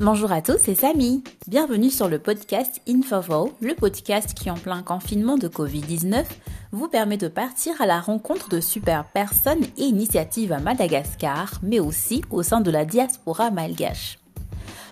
[0.00, 1.22] Bonjour à tous, c'est Samy.
[1.46, 6.24] Bienvenue sur le podcast Infovo, le podcast qui en plein confinement de Covid-19
[6.72, 11.80] vous permet de partir à la rencontre de super personnes et initiatives à Madagascar, mais
[11.80, 14.18] aussi au sein de la diaspora malgache.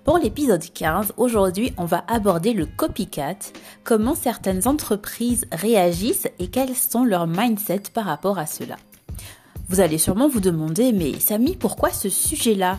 [0.04, 3.38] Pour l'épisode 15, aujourd'hui, on va aborder le copycat,
[3.84, 8.76] comment certaines entreprises réagissent et quels sont leurs mindsets par rapport à cela.
[9.70, 12.78] Vous allez sûrement vous demander, mais Samy, pourquoi ce sujet-là?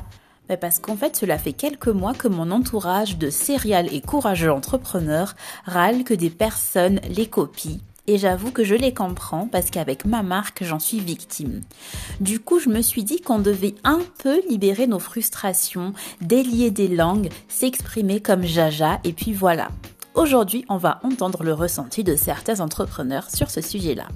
[0.58, 5.36] Parce qu'en fait, cela fait quelques mois que mon entourage de serial et courageux entrepreneurs
[5.66, 7.80] râle que des personnes les copient.
[8.08, 11.62] Et j'avoue que je les comprends parce qu'avec ma marque, j'en suis victime.
[12.20, 16.88] Du coup, je me suis dit qu'on devait un peu libérer nos frustrations, délier des
[16.88, 19.68] langues, s'exprimer comme Jaja, et puis voilà.
[20.16, 24.08] Aujourd'hui, on va entendre le ressenti de certains entrepreneurs sur ce sujet-là.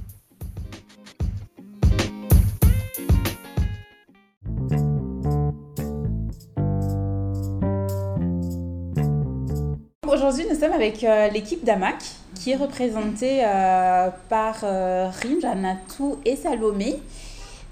[10.13, 11.95] Aujourd'hui, nous sommes avec euh, l'équipe d'Amac
[12.35, 17.01] qui est représentée euh, par euh, Rim, Janatou et Salomé.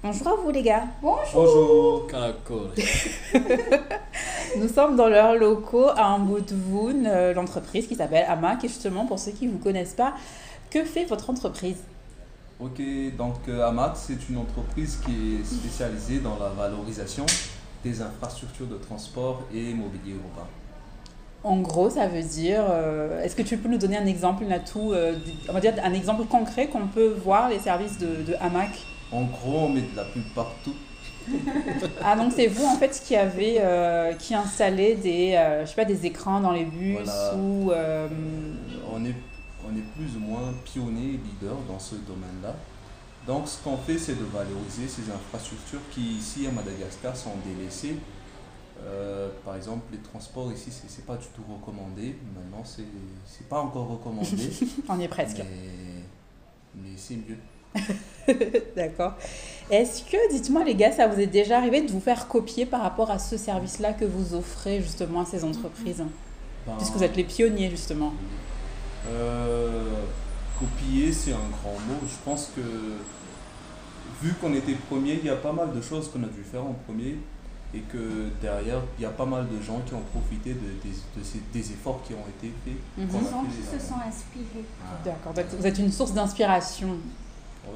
[0.02, 0.82] Bonjour à vous les gars.
[1.00, 1.22] Bonjour.
[1.34, 2.08] Bonjour,
[4.58, 8.64] Nous sommes dans leurs locaux à Ambudvoun, euh, l'entreprise qui s'appelle Amac.
[8.64, 10.14] Et justement, pour ceux qui ne vous connaissent pas,
[10.68, 11.78] que fait votre entreprise?
[12.58, 12.82] Ok,
[13.16, 17.24] donc euh, Amac, c'est une entreprise qui est spécialisée dans la valorisation
[17.84, 20.48] des infrastructures de transport et mobilier urbain.
[21.44, 24.92] En gros, ça veut dire, euh, est-ce que tu peux nous donner un exemple, Natou,
[24.92, 25.16] euh,
[25.48, 28.70] on va dire un exemple concret qu'on peut voir les services de, de Hamac?
[29.10, 30.74] En gros, on met de la pub partout.
[32.04, 35.84] Ah donc c'est vous en fait qui avez euh, qui installez des je sais pas
[35.84, 37.34] des écrans dans les bus Voilà.
[37.36, 37.70] ou
[38.92, 39.14] On est,
[39.64, 42.56] on est plus ou moins pionnier et leader dans ce domaine-là.
[43.26, 47.94] Donc, ce qu'on fait, c'est de valoriser ces infrastructures qui, ici, à Madagascar, sont délaissées.
[48.84, 52.16] Euh, par exemple, les transports ici, c'est c'est pas du tout recommandé.
[52.34, 52.84] Maintenant, c'est
[53.26, 54.50] c'est pas encore recommandé.
[54.88, 55.38] on y est presque.
[55.38, 56.02] mais
[56.74, 57.38] mais c'est mieux.
[58.76, 59.14] D'accord.
[59.70, 62.82] Est-ce que dites-moi les gars, ça vous est déjà arrivé de vous faire copier par
[62.82, 66.04] rapport à ce service-là que vous offrez justement à ces entreprises
[66.66, 68.12] Ben, puisque vous êtes les pionniers justement.
[69.08, 70.04] Euh,
[70.58, 72.00] copier, c'est un grand mot.
[72.06, 72.60] Je pense que,
[74.22, 76.64] vu qu'on était premier, il y a pas mal de choses qu'on a dû faire
[76.64, 77.16] en premier.
[77.74, 81.40] Et que derrière, il y a pas mal de gens qui ont profité de, ces-
[81.52, 83.10] des efforts qui ont été faits.
[83.10, 84.64] Sont- fait qui se sont inspirés.
[84.84, 84.98] Ah.
[85.04, 85.32] D'accord.
[85.58, 86.96] Vous êtes une source d'inspiration.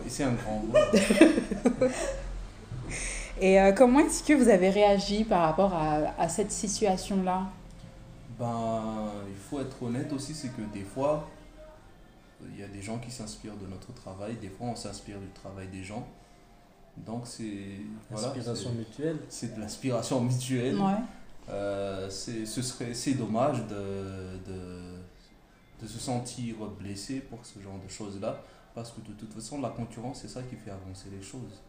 [0.04, 0.74] Et c'est un grand mot.
[3.40, 7.42] Et euh, comment est-ce que vous avez réagi par rapport à, à cette situation-là?
[8.38, 11.28] Ben, il faut être honnête aussi, c'est que des fois,
[12.52, 15.28] il y a des gens qui s'inspirent de notre travail, des fois on s'inspire du
[15.28, 16.06] travail des gens.
[17.04, 17.80] Donc c'est
[18.10, 19.18] voilà, Inspiration c'est- mutuelle.
[19.28, 20.76] c'est de l'inspiration mutuelle.
[20.78, 20.94] Ouais.
[21.48, 24.96] Euh, c'est ce serait c'est dommage de, de,
[25.82, 28.42] de se sentir blessé pour ce genre de choses là
[28.74, 31.62] parce que de toute façon la concurrence c'est ça qui fait avancer les choses.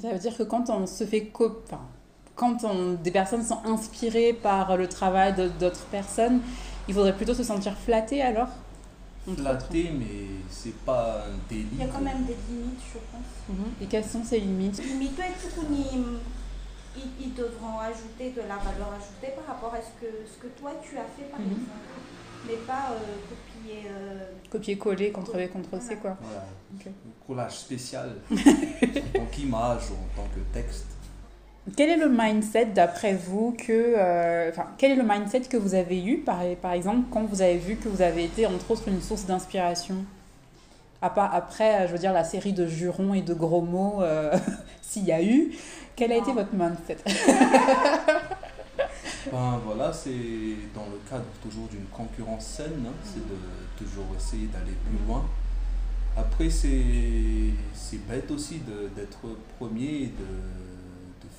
[0.00, 1.62] Ça veut dire que quand on se fait cop...
[1.66, 1.82] enfin,
[2.36, 2.94] quand on...
[2.94, 6.40] des personnes sont inspirées par le travail de- d'autres personnes,
[6.88, 8.48] il faudrait plutôt se sentir flatté alors?
[9.36, 11.66] Flatté mais c'est pas un délit.
[11.72, 13.30] Il y a quand même des limites, je pense.
[13.58, 13.64] Mhm.
[13.80, 14.82] Et quelles sont ces limites?
[14.84, 16.20] Limite, ouais, tout qu'on y-
[17.20, 20.72] ils, devront ajouter de la valeur ajoutée par rapport à ce que, ce que toi
[20.82, 21.46] tu as fait, par Mhm.
[21.46, 21.70] exemple.
[22.46, 23.84] Mais pas euh, copier.
[23.88, 26.16] euh, Copier-coller, contre-V, contre-C quoi?
[26.20, 26.44] Voilà.
[27.26, 30.86] Collage spécial en tant qu'image ou en tant que texte.
[31.76, 33.72] Quel est le mindset d'après vous que...
[33.96, 37.40] euh, Enfin, quel est le mindset que vous avez eu par, par exemple quand vous
[37.40, 39.96] avez vu que vous avez été entre autres une source d'inspiration?
[41.00, 44.34] Après, je veux dire, la série de jurons et de gros mots, euh,
[44.82, 45.52] s'il y a eu,
[45.96, 46.96] quel a été votre mindset?
[49.32, 50.10] Ben voilà, c'est
[50.74, 53.36] dans le cadre toujours d'une concurrence saine, hein, c'est de
[53.76, 55.24] toujours essayer d'aller plus loin.
[56.16, 56.82] Après, c'est
[57.74, 59.20] c'est bête aussi de- d'être
[59.58, 60.28] premier et de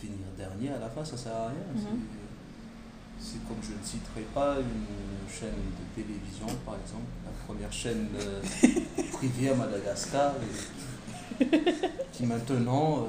[0.06, 1.66] finir dernier à la fin, ça sert à rien.
[1.74, 1.82] Mhm.
[1.82, 2.24] C'est-
[3.18, 4.86] C'est comme je ne citerai pas une
[5.34, 8.42] chaîne de télévision, par exemple, la première chaîne euh,
[9.14, 10.34] privée à Madagascar,
[11.40, 11.48] et
[12.12, 13.00] qui maintenant.
[13.00, 13.08] euh,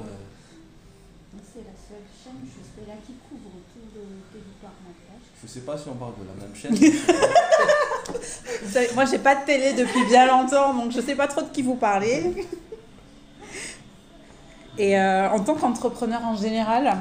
[1.53, 4.01] C'est la seule chaîne, je sais, là, qui couvre tout le
[4.31, 5.27] territoire malgache.
[5.41, 6.75] je ne sais pas si on parle de la même chaîne.
[8.95, 11.61] Moi, j'ai pas de télé depuis bien longtemps, donc je sais pas trop de qui
[11.61, 12.47] vous parlez.
[14.77, 16.97] Et euh, en tant qu'entrepreneur en général,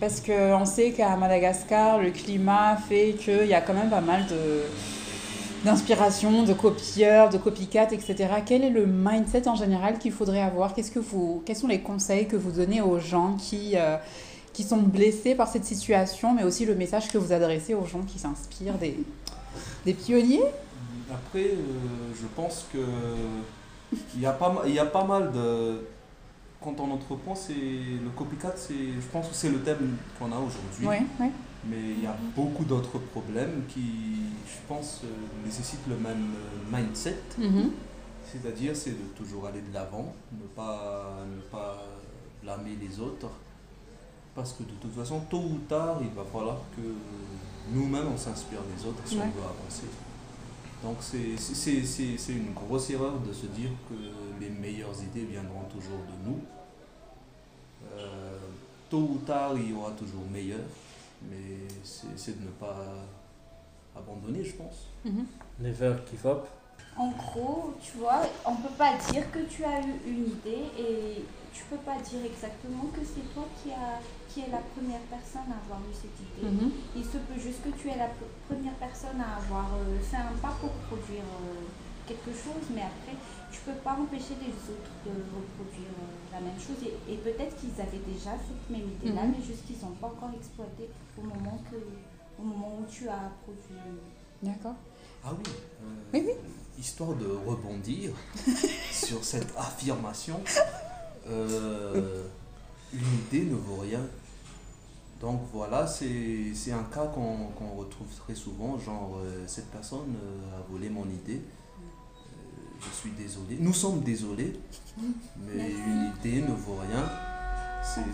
[0.00, 4.24] parce qu'on sait qu'à Madagascar, le climat fait qu'il y a quand même pas mal
[5.64, 8.28] d'inspiration, de copieurs, de copycat, etc.
[8.44, 10.74] Quel est le mindset en général qu'il faudrait avoir?
[10.74, 13.96] Qu'est-ce que vous, Quels sont les conseils que vous donnez aux gens qui, euh,
[14.54, 18.02] qui sont blessés par cette situation, mais aussi le message que vous adressez aux gens
[18.02, 18.98] qui s'inspirent des,
[19.84, 20.42] des pionniers?
[21.12, 22.78] Après, euh, je pense que
[24.14, 24.26] il y, y
[24.78, 25.82] a pas mal de.
[26.62, 30.36] Quand on entreprend, c'est le copycat, c'est, je pense que c'est le thème qu'on a
[30.36, 30.86] aujourd'hui.
[30.86, 31.26] Oui, oui.
[31.68, 33.80] Mais il y a beaucoup d'autres problèmes qui,
[34.46, 35.08] je pense, euh,
[35.44, 37.18] nécessitent le même euh, mindset.
[37.38, 37.70] Mhm.
[38.24, 41.82] C'est-à-dire, c'est de toujours aller de l'avant, ne pas, ne pas
[42.42, 43.28] blâmer les autres.
[44.34, 46.82] Parce que de toute façon, tôt ou tard, il va falloir que
[47.74, 49.22] nous-mêmes, on s'inspire des autres si Ouais.
[49.24, 49.86] on veut avancer.
[50.82, 53.94] Donc, c'est- c'est c'est- c'est une grosse erreur de se dire que
[54.42, 56.40] les meilleures idées viendront toujours de nous.
[57.96, 58.38] Euh,
[58.90, 60.64] tôt ou tard, il y aura toujours meilleur,
[61.30, 62.76] mais c'est c'est de ne pas
[63.96, 64.88] abandonner, je pense.
[65.04, 65.26] Mhm.
[65.60, 66.46] Never give up.
[66.96, 71.24] En gros, tu vois, on peut pas dire que tu as eu une idée et
[71.54, 73.98] tu peux pas dire exactement que c'est toi qui, a,
[74.28, 76.48] qui est la première personne à avoir eu cette idée.
[76.50, 76.70] Mhm.
[76.96, 80.16] Il se peut juste que tu es la pr- première personne à avoir euh, fait
[80.18, 81.64] un pas pour produire euh,
[82.06, 83.16] quelque chose, mais après,
[83.52, 86.76] tu peux pas empêcher les autres de reproduire euh, la même chose.
[86.82, 89.34] Et, et peut-être qu'ils avaient déjà cette même idée-là, Mhm.
[89.38, 90.88] mais juste qu'ils n'ont pas encore exploité
[91.18, 91.76] au moment, que,
[92.40, 93.82] au moment où tu as produit.
[94.42, 94.74] D'accord.
[95.24, 95.44] Ah oui.
[95.52, 96.32] euh, Oui, oui.
[96.78, 98.10] Histoire de rebondir
[98.90, 100.40] sur cette affirmation,
[101.28, 102.24] euh,
[102.92, 104.00] une idée ne vaut rien.
[105.20, 110.16] Donc voilà, c'est c'est un cas qu'on qu'on retrouve très souvent, genre euh, cette personne
[110.16, 111.42] euh, a volé mon idée.
[112.84, 113.56] Je suis désolé.
[113.60, 114.58] Nous sommes désolés,
[114.98, 117.04] mais une idée ne vaut rien.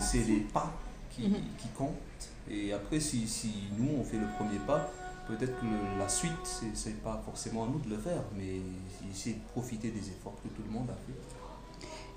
[0.01, 0.71] C'est- les pas
[1.11, 1.35] qui, Mhm.
[1.57, 1.93] qui comptent.
[2.49, 4.89] Et après, si, si nous, on fait le premier pas,
[5.27, 8.61] peut-être que le- la suite, c'est- c'est pas forcément à nous de le faire, mais
[9.13, 11.13] essayer de profiter des efforts que tout le monde a fait.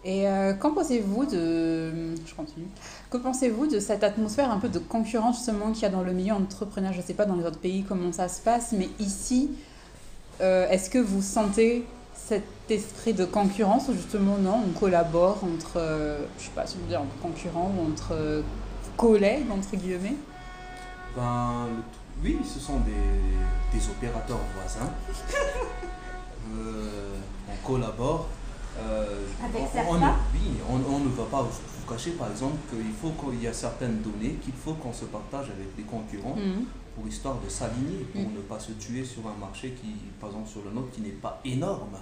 [0.05, 2.15] Et euh, qu'en pensez-vous de...
[2.27, 2.67] Je continue.
[3.11, 6.13] Que pensez-vous de cette atmosphère un peu de concurrence justement qu'il y a dans le
[6.13, 8.89] milieu entrepreneurial Je ne sais pas dans les autres pays comment ça se passe, mais
[8.99, 9.51] ici,
[10.41, 11.85] euh, est-ce que vous sentez
[12.32, 16.76] cet esprit de concurrence ou justement non, on collabore entre, euh, je sais pas si
[16.82, 18.43] on dire entre concurrents ou entre euh,
[18.96, 20.14] collègues, entre guillemets?
[21.14, 21.67] Ben,
[22.25, 24.90] oui, ce sont des, des opérateurs voisins.
[26.55, 27.14] Euh,
[27.49, 28.26] on collabore.
[28.79, 29.99] Euh, Avec on, on
[30.34, 33.52] oui, on, on ne va pas vous cacher par exemple qu'il faut qu'il y a
[33.52, 36.64] certaines données qu'il faut qu'on se partage avec les concurrents Mhm.
[36.96, 38.34] pour histoire de s'aligner, pour Mm.
[38.37, 41.11] ne pas se tuer sur un marché qui, par exemple sur le nôtre, qui n'est
[41.11, 41.96] pas énorme.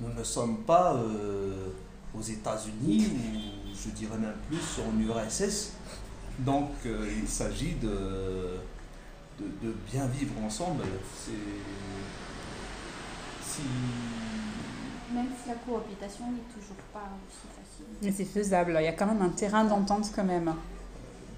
[0.00, 1.68] Nous ne sommes pas euh,
[2.16, 5.72] aux États-Unis ou je dirais même plus en URSS.
[6.38, 7.88] Donc euh, il s'agit de,
[9.38, 10.84] de, de bien vivre ensemble.
[11.14, 11.32] C'est
[13.42, 13.62] si
[15.14, 17.86] Même si la cohabitation n'est toujours pas aussi facile.
[18.02, 20.54] Mais c'est faisable, il y a quand même un terrain d'entente quand même.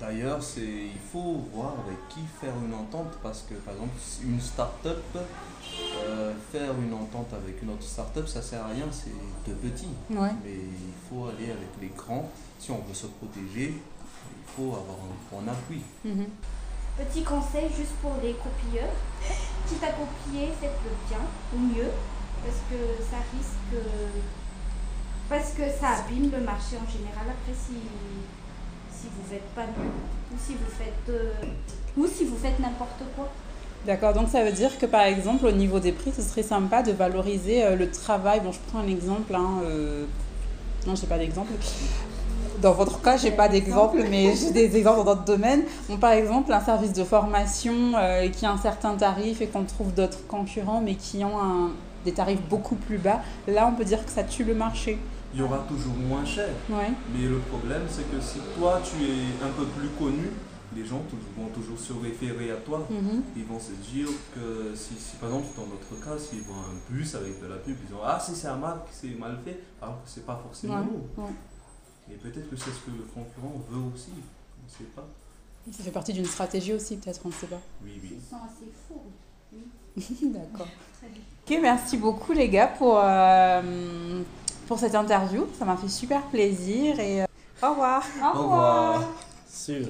[0.02, 3.94] D'ailleurs, c'est il faut voir avec qui faire une entente parce que par exemple
[4.24, 9.14] une start-up euh, faire une entente avec une autre start-up ça sert à rien, c'est
[9.48, 9.94] de petit.
[10.10, 10.30] Ouais.
[10.42, 12.28] Mais il faut aller avec les grands
[12.58, 13.74] si on veut se protéger.
[13.78, 15.82] Il faut avoir un bon appui.
[16.04, 16.26] Mhm.
[16.98, 18.90] Petit conseil juste pour les copieurs.
[19.68, 21.92] Quitte à copier, faites-le bien ou mieux
[22.42, 23.86] parce que ça risque.
[25.28, 27.30] Parce que ça abîme le marché en général.
[27.30, 27.78] Après, si,
[29.02, 29.90] si vous faites pas mieux
[30.32, 31.32] ou si vous faites, euh,
[31.96, 33.28] ou si vous faites n'importe quoi.
[33.86, 36.82] D'accord, donc ça veut dire que par exemple au niveau des prix, ce serait sympa
[36.82, 38.40] de valoriser euh, le travail.
[38.40, 39.34] Bon, je prends un exemple.
[39.34, 40.04] Hein, euh,
[40.86, 41.50] Non, j'ai pas d'exemple.
[42.60, 45.64] Dans votre cas, j'ai pas d'exemple, mais j'ai des exemples dans d'autres domaines.
[45.88, 49.64] Bon, par exemple, un service de formation euh, qui a un certain tarif et qu'on
[49.64, 51.70] trouve d'autres concurrents, mais qui ont un-
[52.04, 53.20] des tarifs beaucoup plus bas.
[53.48, 54.98] Là, on peut dire que ça tue le marché.
[55.34, 56.50] Il y aura toujours moins cher.
[56.68, 56.92] Ouais.
[57.14, 60.28] Mais le problème, c'est que si toi, tu es un peu plus connu,
[60.76, 61.02] les gens
[61.36, 62.86] vont toujours se référer à toi.
[62.90, 63.22] Mhm.
[63.36, 66.92] Ils vont se dire que si, si, par exemple dans notre cas, s'ils voient un
[66.92, 69.60] bus avec de la pub, ils disent Ah, si c'est un marque, c'est mal fait,
[69.80, 70.84] alors que c'est pas forcément Ouais,
[71.16, 71.22] nous.
[71.24, 71.30] ouais.
[72.10, 74.10] Et peut-être que c'est ce que le concurrent veut aussi.
[74.12, 75.06] On ne sait pas.
[75.70, 77.60] Ça fait partie d'une stratégie aussi, peut-être, on ne sait pas.
[77.84, 78.16] Oui, oui.
[78.16, 79.00] Ils sont assez fous.
[80.32, 80.66] D'accord.
[80.98, 81.22] Très bien.
[81.46, 84.22] Ok, merci beaucoup les gars pour, euh,
[84.66, 85.46] pour cette interview.
[85.58, 87.26] Ça m'a fait super plaisir et euh,
[87.62, 88.02] au revoir.
[88.22, 89.02] Au Au revoir.
[89.46, 89.86] Sûr.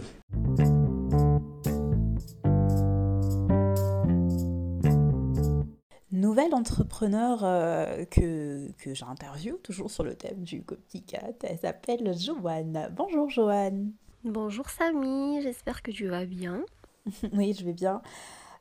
[6.10, 11.30] Nouvelle entrepreneur euh, que, que j'interviewe, toujours sur le thème du copycat.
[11.42, 12.90] Elle s'appelle Joanne.
[12.94, 13.92] Bonjour Joanne.
[14.24, 16.64] Bonjour Samy, j'espère que tu vas bien.
[17.32, 18.02] Oui, je vais bien.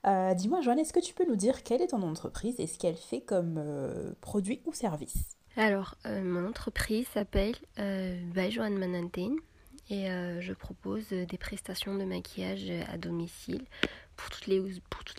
[0.08, 2.80] Euh, Dis-moi Joanne, est-ce que tu peux nous dire quelle est ton entreprise et ce
[2.80, 5.36] qu'elle fait comme euh, produit ou service?
[5.58, 8.18] Alors, euh, mon entreprise s'appelle euh,
[9.90, 13.66] et euh, je propose des prestations de maquillage à domicile
[14.16, 14.48] pour toutes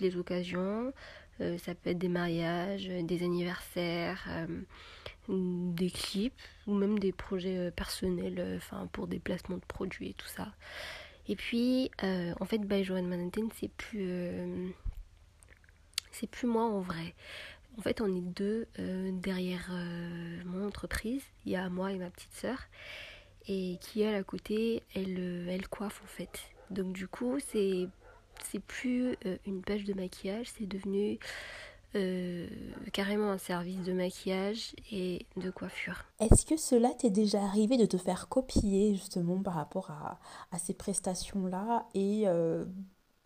[0.01, 0.95] les, occasions.
[1.43, 4.63] Euh, ça peut être des mariages, des anniversaires, euh,
[5.29, 8.61] des clips ou même des projets personnels
[8.93, 10.49] pour des placements de produits et tout ça.
[11.29, 14.75] Et puis en fait by Manhattan c'est plus
[16.11, 17.15] c'est plus moi en vrai.
[17.79, 18.67] En fait, on est deux
[19.13, 19.71] derrière
[20.45, 21.23] mon entreprise.
[21.47, 22.59] Il y a moi et ma petite sœur.
[23.49, 26.39] Et qui elle à côté elle, euh, elle coiffe en fait.
[26.71, 27.89] Donc du coup c'est
[28.45, 30.47] c'est plus euh, une page de maquillage.
[30.57, 31.19] C'est devenu
[31.97, 32.47] euh,
[32.93, 36.05] carrément un service de maquillage et de coiffure.
[36.21, 40.21] Est-ce que cela t'est déjà arrivé de te faire copier justement par rapport à,
[40.53, 41.89] à ces prestations-là?
[41.95, 42.27] Et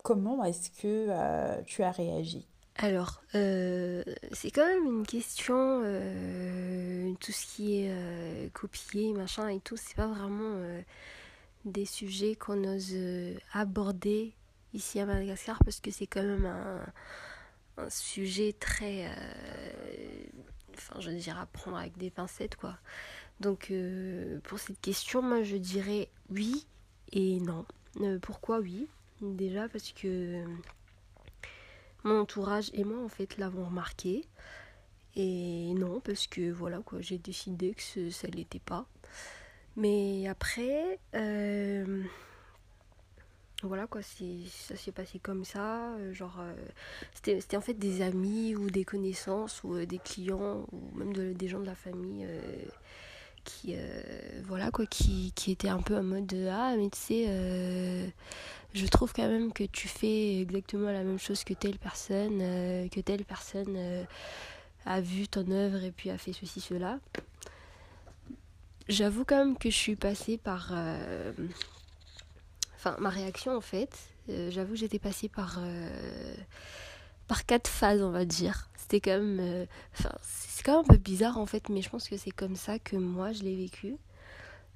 [0.03, 2.47] comment est-ce que tu as réagi?
[2.79, 4.03] Alors, euh,
[4.33, 9.77] c'est quand même une question, euh, tout ce qui est euh, copié, machin et tout,
[9.77, 10.55] c'est pas vraiment
[11.65, 12.95] des sujets qu'on ose
[13.51, 14.33] aborder
[14.75, 19.09] ici à Madagascar parce que c'est quand même un, sujet très.
[20.75, 22.77] enfin, je veux dire, à prendre avec des pincettes, quoi.
[23.39, 23.73] Donc,
[24.43, 26.67] pour cette question, moi je dirais oui
[27.11, 27.65] et non.
[28.21, 28.87] pourquoi oui?
[29.21, 30.43] Déjà parce que
[32.03, 34.25] mon entourage et moi en fait l'avons remarqué.
[35.15, 38.85] Et non, parce que voilà quoi, j'ai décidé que ça l'était pas.
[39.75, 42.03] Mais après, euh,
[43.63, 45.93] voilà quoi, ça s'est passé comme ça.
[45.95, 46.53] Euh, genre, euh,
[47.13, 51.59] c'était en fait des amis ou des connaissances ou des clients ou même des gens
[51.59, 52.27] de la famille
[53.47, 53.75] qui,
[54.45, 58.13] voilà quoi, qui, étaient un peu en mode Ah, mais tu sais
[58.73, 62.87] je trouve quand même que tu fais exactement la même chose que telle personne, euh,
[62.89, 64.03] que telle personne euh,
[64.85, 66.99] a vu ton œuvre et puis a fait ceci, cela.
[68.87, 70.69] J'avoue quand même que je suis passée par...
[70.71, 71.33] Euh,
[72.75, 75.59] enfin, ma réaction en fait, j'avoue j'étais passée par...
[77.27, 78.69] par quatre phases on va dire.
[78.89, 79.67] C'était quand même...
[79.93, 82.55] Enfin, c'est quand même un peu bizarre en fait, mais je pense que c'est comme
[82.55, 83.97] ça que moi je l'ai vécu.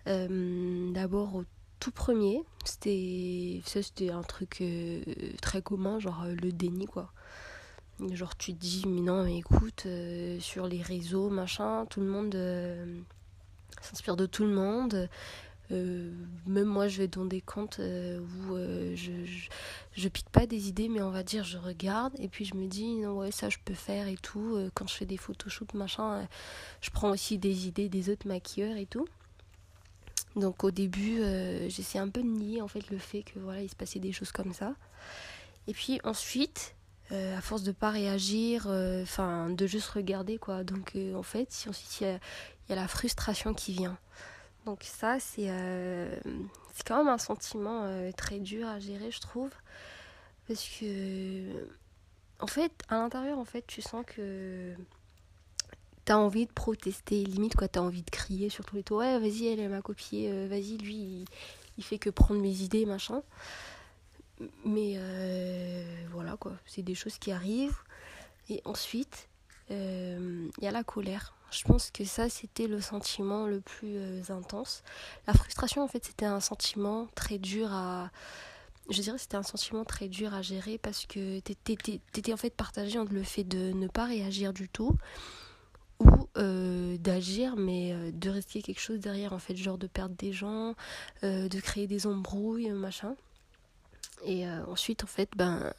[0.06, 1.46] D'abord au
[1.82, 5.02] tout premier, c'était ça c'était un truc euh,
[5.42, 7.12] très commun, genre euh, le déni quoi.
[8.14, 12.06] Genre tu te dis mais non mais écoute euh, sur les réseaux machin, tout le
[12.06, 12.38] monde
[13.82, 15.10] s'inspire de tout le monde.
[15.72, 18.56] même moi je vais dans des comptes où
[18.96, 19.50] je,
[20.10, 22.96] pique pas des idées mais on va dire je regarde et puis je me dis
[22.96, 26.28] non ouais ça je peux faire et tout quand je fais des photoshoots machin
[26.82, 29.08] je prends aussi des idées des autres maquilleurs et tout
[30.36, 33.62] donc au début, euh, j'essayais un peu de nier en fait le fait que voilà,
[33.62, 34.74] il se passait des choses comme ça.
[35.68, 36.76] Et puis ensuite,
[37.12, 40.64] euh, à force de pas réagir, euh, enfin de juste regarder quoi.
[40.64, 41.68] Donc en fait, si
[42.02, 42.10] il y,
[42.74, 43.98] a, la frustration qui vient.
[44.66, 45.50] Donc ça c'est
[46.74, 49.50] c'est quand même un sentiment très dur à gérer, je trouve,
[50.48, 51.68] parce que
[52.40, 54.76] en fait à l'intérieur en fait tu sens que
[56.06, 59.20] t'as envie de protester, limite quoi, t'as envie de crier sur tous les toits, ouais
[59.20, 61.26] vas-y elle, m'a copié, euh, vas-y lui
[61.78, 63.24] il, fait que prendre mes idées, machin.
[64.66, 67.78] Mais euh, voilà quoi, c'est des choses qui arrivent.
[68.50, 69.30] Et ensuite,
[69.70, 71.34] euh, il y a la colère.
[71.52, 74.84] Je pense que ça c'était le sentiment le plus intense.
[75.28, 78.10] La frustration en fait c'était un sentiment très dur à...
[78.90, 82.98] Je dirais c'était un sentiment très dur à gérer parce que t'étais en fait partagé
[82.98, 84.98] entre le fait de ne pas réagir du tout
[86.02, 90.16] ou euh, d'agir mais euh, de risquer quelque chose derrière en fait genre de perdre
[90.16, 90.76] des gens
[91.24, 93.16] euh, de créer des embrouilles machin
[94.26, 95.74] et ensuite en fait ben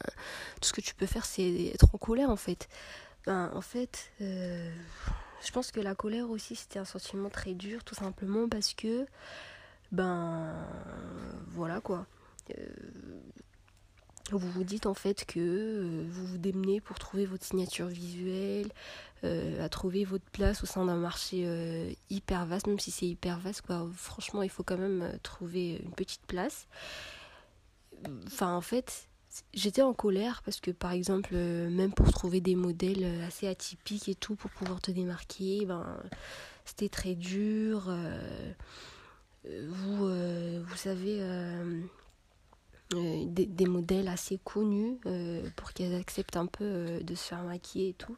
[0.59, 2.67] tout ce que tu peux faire c'est être en colère en fait
[3.25, 4.11] ben en fait
[5.45, 9.05] je pense que la colère aussi c'était un sentiment très dur tout simplement parce que
[9.91, 10.53] ben
[11.49, 12.05] voilà quoi
[14.31, 18.71] vous vous dites en fait que euh, vous vous démenez pour trouver votre signature visuelle,
[19.23, 23.05] euh, à trouver votre place au sein d'un marché euh, hyper vaste, même si c'est
[23.05, 23.87] hyper vaste, quoi.
[23.95, 26.67] Franchement, il faut quand même trouver une petite place.
[28.27, 29.07] Enfin, en fait,
[29.53, 34.15] j'étais en colère parce que, par exemple, même pour trouver des modèles assez atypiques et
[34.15, 35.97] tout, pour pouvoir te démarquer, ben,
[36.65, 37.91] c'était très dur.
[39.45, 41.19] vous, vous savez
[42.95, 47.43] euh, des, modèles assez connus euh, pour qu'elles acceptent un peu euh, de se faire
[47.43, 48.17] maquiller et tout.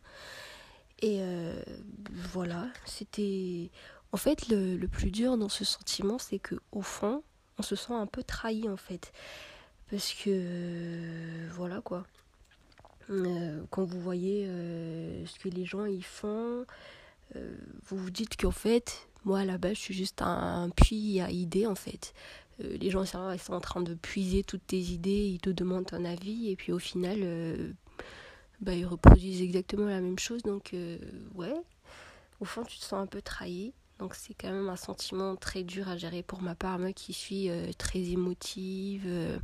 [1.02, 1.22] Et
[2.32, 3.70] voilà, c'était.
[4.12, 7.22] En fait, le, le, plus dur dans ce sentiment, c'est que au fond,
[7.60, 9.12] on se sent un peu trahi en fait.
[9.92, 11.48] Parce que.
[11.54, 12.06] voilà quoi.
[13.08, 14.46] quand vous voyez
[15.26, 16.66] ce que les gens y font,
[17.34, 21.76] vous vous dites qu'en fait, moi là-bas, je suis juste un, puits à idées en
[21.76, 22.14] fait.
[22.64, 25.88] euh, les gens ils sont, en train de puiser toutes tes idées, ils te demandent
[25.88, 27.74] ton avis, et puis au final, euh,
[28.62, 30.44] bah, ils reproduisent exactement la même chose.
[30.44, 30.98] Donc, euh,
[31.34, 31.54] ouais,
[32.40, 33.74] au fond, tu te sens un peu trahi.
[34.00, 37.14] Donc, c'est quand même un sentiment très dur à gérer pour ma part, moi qui
[37.14, 39.04] suis euh, très émotive.
[39.06, 39.40] euh,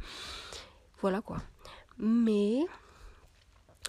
[1.00, 1.38] voilà quoi.
[1.98, 2.60] Mais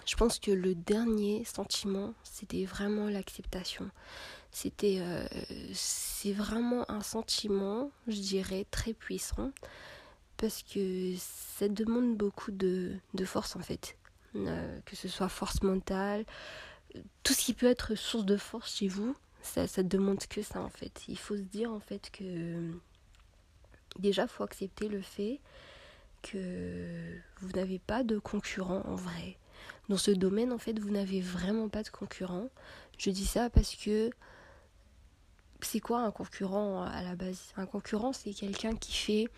[0.07, 3.91] je pense que le dernier sentiment, c'était vraiment l'acceptation.
[4.51, 5.27] C'était, euh,
[5.73, 9.53] c'est vraiment un sentiment, je dirais, très puissant
[10.37, 13.97] parce que ça demande beaucoup de, de force en fait.
[14.35, 16.25] Que ce soit force mentale,
[17.23, 20.61] tout ce qui peut être source de force chez vous, ça, ça demande que ça
[20.61, 21.03] en fait.
[21.09, 22.73] Il faut se dire en fait que
[23.99, 25.41] déjà, faut accepter le fait
[26.23, 29.37] que vous n'avez pas de concurrent en vrai.
[29.89, 32.49] Dans ce domaine, en fait, vous n'avez vraiment pas de concurrent.
[32.99, 34.11] Je dis ça parce que
[35.61, 37.53] c'est quoi un concurrent à la base?
[37.57, 39.29] Un concurrent, c'est quelqu'un qui fait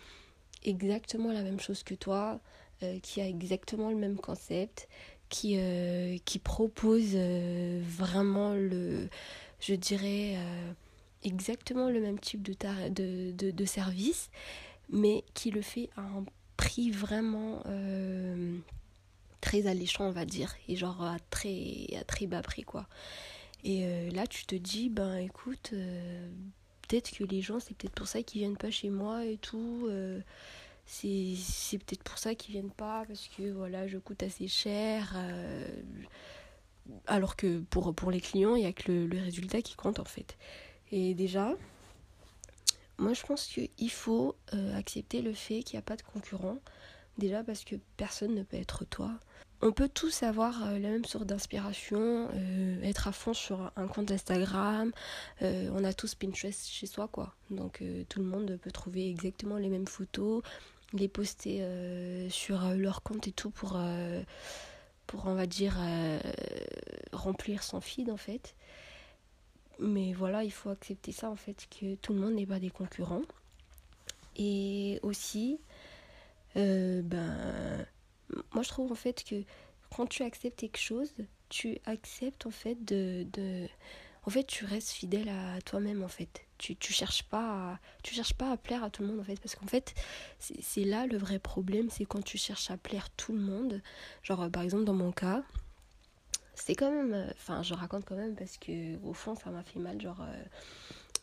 [0.65, 2.41] exactement la même chose que toi,
[2.83, 4.89] euh, qui a exactement le même concept,
[5.29, 9.09] qui, euh, propose euh, vraiment le,
[9.67, 10.73] je dirais, euh,
[11.23, 14.31] exactement le même type de, tar- de, de, de service,
[14.91, 16.25] mais qui le fait à un
[16.57, 18.59] prix vraiment euh,
[19.41, 22.87] très alléchant, on va dire, et genre à très, à très bas prix, quoi.
[23.65, 25.73] Et euh, là, tu te dis, ben écoute,
[26.89, 29.89] peut-être que les gens, c'est peut-être pour ça qu'ils viennent pas chez moi et tout.
[30.87, 35.17] c'est c'est peut-être pour ça qu'ils viennent pas, parce que voilà, je coûte assez cher.
[37.07, 40.05] Alors que pour, pour les clients, il n'y a que le, résultat qui compte en
[40.05, 40.37] fait.
[40.91, 41.55] Et déjà,
[42.99, 46.59] moi je pense qu'il faut euh, accepter le fait qu'il n'y a pas de concurrent.
[47.19, 49.13] Déjà parce que personne ne peut être toi.
[49.63, 53.87] On peut tous avoir euh, la même sorte d'inspiration, euh, être à fond sur un
[53.87, 54.93] compte Instagram.
[55.41, 57.35] on a tous Pinterest chez soi, quoi.
[57.51, 60.43] Donc tout le monde peut trouver exactement les mêmes photos,
[60.93, 61.65] les poster
[62.31, 63.79] sur leur compte et tout pour,
[65.07, 66.19] pour on va dire, euh,
[67.13, 68.55] remplir son feed en fait.
[69.79, 72.71] Mais voilà, il faut accepter ça en fait, que tout le monde n'est pas des
[72.71, 73.23] concurrents.
[74.37, 75.61] Et aussi,
[76.57, 77.87] euh, ben,
[78.53, 79.43] moi je trouve en fait que
[79.95, 81.13] quand tu acceptes quelque chose,
[81.49, 83.69] tu acceptes en fait de, de
[84.25, 86.45] en fait tu restes fidèle à toi-même en fait.
[86.73, 89.39] Tu, cherches pas à, tu cherches pas à plaire à tout le monde en fait.
[89.41, 89.95] Parce qu'en fait
[90.39, 93.83] c'est là le vrai problème, c'est quand tu cherches à plaire tout le monde.
[94.23, 95.43] Genre euh, par exemple dans mon cas,
[96.55, 99.63] c'est quand même euh, enfin je raconte quand même parce que au fond ça m'a
[99.63, 100.01] fait mal.
[100.01, 100.45] Genre euh,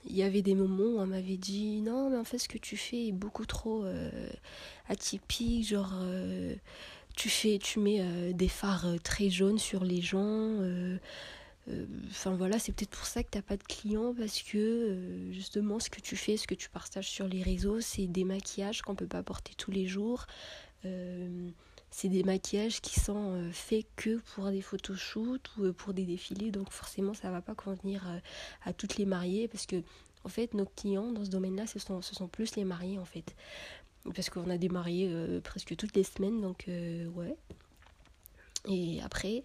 [0.06, 2.58] il y avait des moments où on m'avait dit non mais en fait ce que
[2.58, 3.86] tu fais est beaucoup trop
[4.90, 5.68] atypique.
[5.68, 5.94] Genre
[7.16, 10.58] tu fais tu mets des phares très jaunes sur les gens
[12.10, 15.80] enfin voilà c'est peut-être pour ça que t'as pas de clients parce que euh, justement
[15.80, 18.96] ce que tu fais ce que tu partages sur les réseaux c'est des maquillages qu'on
[18.96, 20.26] peut pas porter tous les jours.
[20.86, 21.52] Euh,
[21.92, 26.06] c'est des maquillages qui sont euh, faits que pour des photoshoots ou euh, pour des
[26.06, 26.50] défilés.
[26.50, 28.18] Donc forcément ça va pas convenir euh,
[28.64, 29.84] à toutes les mariées parce que
[30.24, 33.06] en fait nos clients dans ce domaine là ce sont, sont plus les mariés en
[33.06, 33.36] fait.
[34.16, 37.36] Parce qu'on a des mariés euh, presque toutes les semaines donc euh, ouais.
[38.68, 39.44] Et après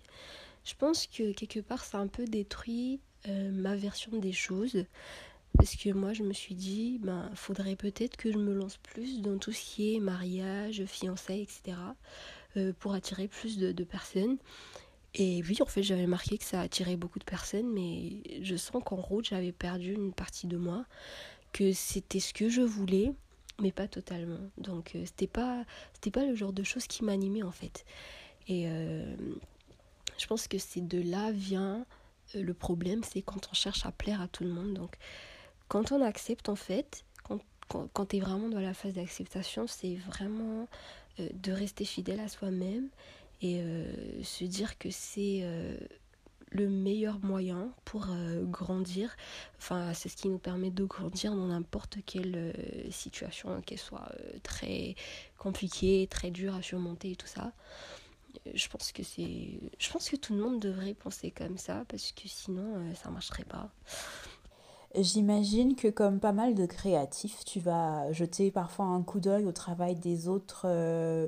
[0.66, 4.84] je pense que quelque part ça a un peu détruit euh, ma version des choses.
[5.56, 9.22] Parce que moi je me suis dit ben faudrait peut-être que je me lance plus
[9.22, 11.78] dans tout ce qui est mariage fiançailles etc
[12.56, 14.36] euh, pour attirer plus de, personnes.
[15.14, 18.82] Et oui en fait j'avais remarqué que ça attirait beaucoup de personnes mais je sens
[18.84, 20.84] qu'en route j'avais perdu une partie de moi
[21.52, 23.12] que c'était ce que je voulais
[23.62, 24.50] mais pas totalement.
[24.58, 27.86] Donc euh, c'était pas c'était pas le genre de choses qui m'animait en fait.
[28.48, 28.68] Et
[30.18, 31.84] je pense que c'est de là vient
[32.34, 34.96] euh, le problème c'est quand on cherche à plaire à tout le monde donc
[35.68, 39.66] quand on accepte en fait quand, quand, quand tu es vraiment dans la phase d'acceptation
[39.66, 40.68] c'est vraiment
[41.20, 42.88] euh, de rester fidèle à soi-même
[43.42, 45.44] et euh, se dire que c'est
[46.52, 48.06] le meilleur moyen pour
[48.44, 49.14] grandir.
[49.58, 52.54] Enfin, c'est ce qui nous permet de grandir dans n'importe quelle
[52.88, 54.10] situation, qu'elle soit
[54.42, 54.94] très
[55.36, 57.52] compliquée, très dure à surmonter et tout ça.
[58.54, 62.12] Je pense que c'est, je pense que tout le monde devrait penser comme ça parce
[62.12, 63.70] que sinon euh, ça marcherait pas.
[64.94, 69.52] J'imagine que comme pas mal de créatifs, tu vas jeter parfois un coup d'œil au
[69.52, 71.26] travail des autres euh,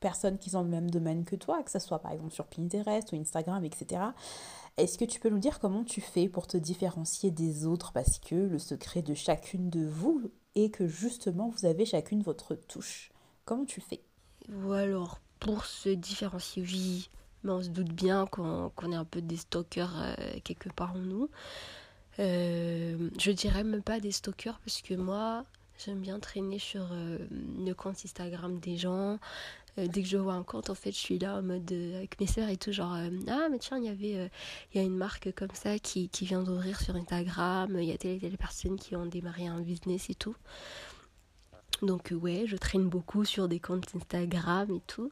[0.00, 2.46] personnes qui sont dans le même domaine que toi, que ce soit par exemple sur
[2.46, 4.02] Pinterest ou Instagram, etc.
[4.76, 7.92] Est-ce que tu peux nous dire comment tu fais pour te différencier des autres?
[7.92, 12.54] Parce que le secret de chacune de vous est que justement vous avez chacune votre
[12.54, 13.10] touche.
[13.46, 14.02] Comment tu fais?
[14.52, 17.10] Ou alors pour se différencier, oui,
[17.44, 20.98] mais on se doute bien qu'on est un peu des stalkers euh, quelque part en
[20.98, 21.30] nous.
[22.18, 25.44] Euh, je dirais même pas des stalkers parce que moi,
[25.84, 29.18] J'aime bien traîner sur euh, le compte Instagram des gens.
[29.76, 32.26] Dès que je vois un compte, en fait, je suis là en mode avec mes
[32.26, 32.96] sœurs et tout, genre
[33.28, 34.30] ah mais tiens, il y avait
[34.72, 37.76] il y a une marque comme ça qui, qui vient d'ouvrir sur Instagram.
[37.78, 40.34] Il y a telle et telle personnes qui ont démarré un business et tout.
[41.82, 45.10] Donc ouais, je traîne beaucoup sur des comptes Instagram et tout.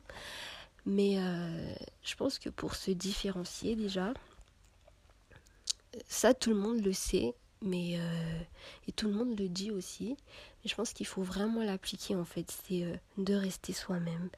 [0.87, 1.17] Mais
[2.03, 4.13] je pense que pour se différencier déjà,
[6.09, 7.99] ça tout le monde le sait, mais
[8.87, 10.17] et tout le monde le dit aussi
[10.65, 14.31] je pense qu'il faut vraiment l'appliquer en fait, c'est euh, de rester soi-même.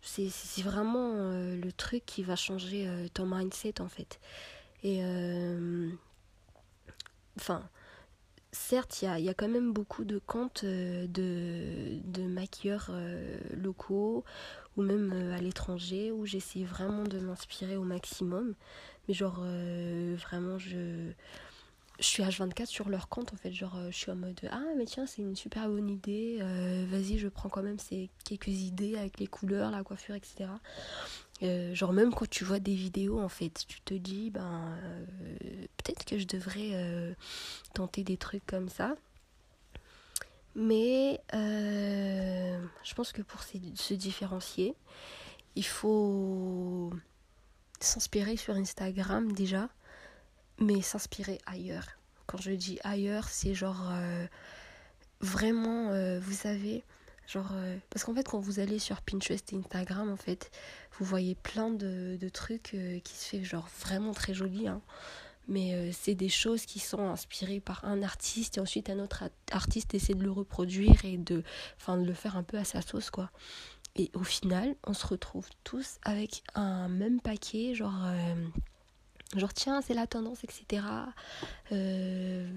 [0.00, 4.20] C'est vraiment euh, le truc qui va changer euh, ton mindset en fait.
[4.84, 5.02] Et
[7.36, 7.68] enfin,
[8.52, 12.90] certes, il y, a, quand même beaucoup de comptes de, de maquilleurs
[13.56, 14.24] locaux
[14.76, 18.54] ou même à l'étranger où j'essaie vraiment de m'inspirer au maximum.
[19.06, 19.44] Mais genre,
[20.16, 21.12] vraiment, je
[21.98, 24.62] je suis H24 sur leur compte en fait genre euh, je suis en mode ah
[24.76, 28.48] mais tiens c'est une super bonne idée euh, vas-y je prends quand même ces quelques
[28.48, 30.50] idées avec les couleurs la coiffure etc
[31.42, 34.76] euh, genre même quand tu vois des vidéos en fait tu te dis ben
[35.76, 37.16] peut-être que je devrais
[37.74, 38.96] tenter des trucs comme ça
[40.54, 44.74] mais je pense que pour se différencier
[45.54, 46.92] il faut
[47.80, 49.68] s'inspirer sur Instagram déjà
[50.60, 51.86] mais s'inspirer ailleurs.
[52.26, 54.26] Quand je dis ailleurs, c'est genre euh,
[55.20, 56.84] vraiment, euh, vous savez,
[57.28, 60.50] genre, euh, parce qu'en fait, quand vous allez sur Pinterest et Instagram, en fait,
[60.98, 64.82] vous voyez plein de, trucs qui se fait genre vraiment très joli, hein.
[65.46, 69.94] mais c'est des choses qui sont inspirées par un artiste et ensuite un autre artiste
[69.94, 71.42] essaie de le reproduire et de,
[71.86, 73.30] de le faire un peu à sa sauce, quoi.
[73.96, 78.04] Et au final, on se retrouve tous avec un même paquet, genre
[79.36, 80.82] genre tiens c'est la tendance etc
[81.72, 82.48] euh,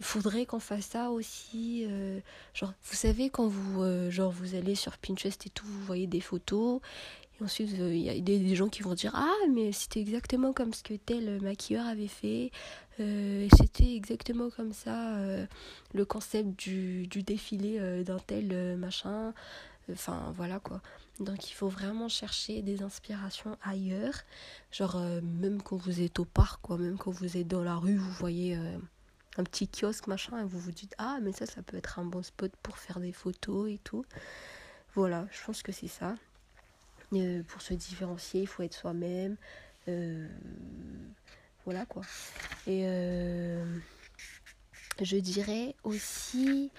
[0.00, 2.20] faudrait qu'on fasse ça aussi euh,
[2.54, 6.06] genre vous savez quand vous euh, genre vous allez sur Pinterest et tout vous voyez
[6.06, 6.80] des photos
[7.40, 10.72] et ensuite il y a des, gens qui vont dire ah mais c'était exactement comme
[10.72, 12.52] ce que tel maquilleur avait fait
[12.96, 15.16] c'était exactement comme ça
[15.94, 19.34] le concept du, du défilé d'un tel machin
[19.90, 20.80] enfin voilà quoi
[21.20, 24.22] donc il faut vraiment chercher des inspirations ailleurs.
[24.72, 27.96] Genre euh, même quand vous êtes au parc, même quand vous êtes dans la rue,
[27.96, 28.76] vous voyez euh,
[29.36, 32.04] un petit kiosque, machin, et vous vous dites Ah mais ça ça peut être un
[32.04, 34.04] bon spot pour faire des photos et tout.
[34.94, 36.14] Voilà, je pense que c'est ça.
[37.12, 39.36] Euh, pour se différencier, il faut être soi-même.
[41.64, 42.02] voilà quoi.
[42.66, 42.82] Et
[45.00, 46.72] je dirais aussi,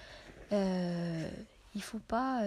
[0.50, 2.42] il faut pas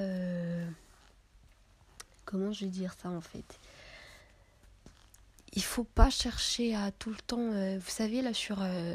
[2.29, 3.59] comment je vais dire ça en fait.
[5.53, 8.93] Il faut pas chercher à tout le temps euh, vous savez là sur euh,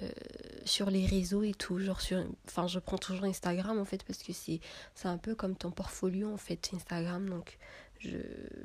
[0.64, 4.22] sur les réseaux et tout genre sur enfin je prends toujours Instagram en fait parce
[4.22, 4.60] que c'est
[5.02, 7.58] un peu comme ton portfolio en fait Instagram donc
[7.98, 8.18] je,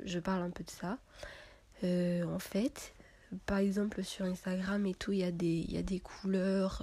[0.04, 0.98] je parle un peu de ça.
[1.82, 2.94] Euh, en fait
[3.46, 6.82] par exemple sur Instagram et tout il y a des y a des couleurs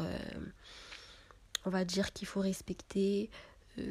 [1.65, 3.29] on va dire qu'il faut respecter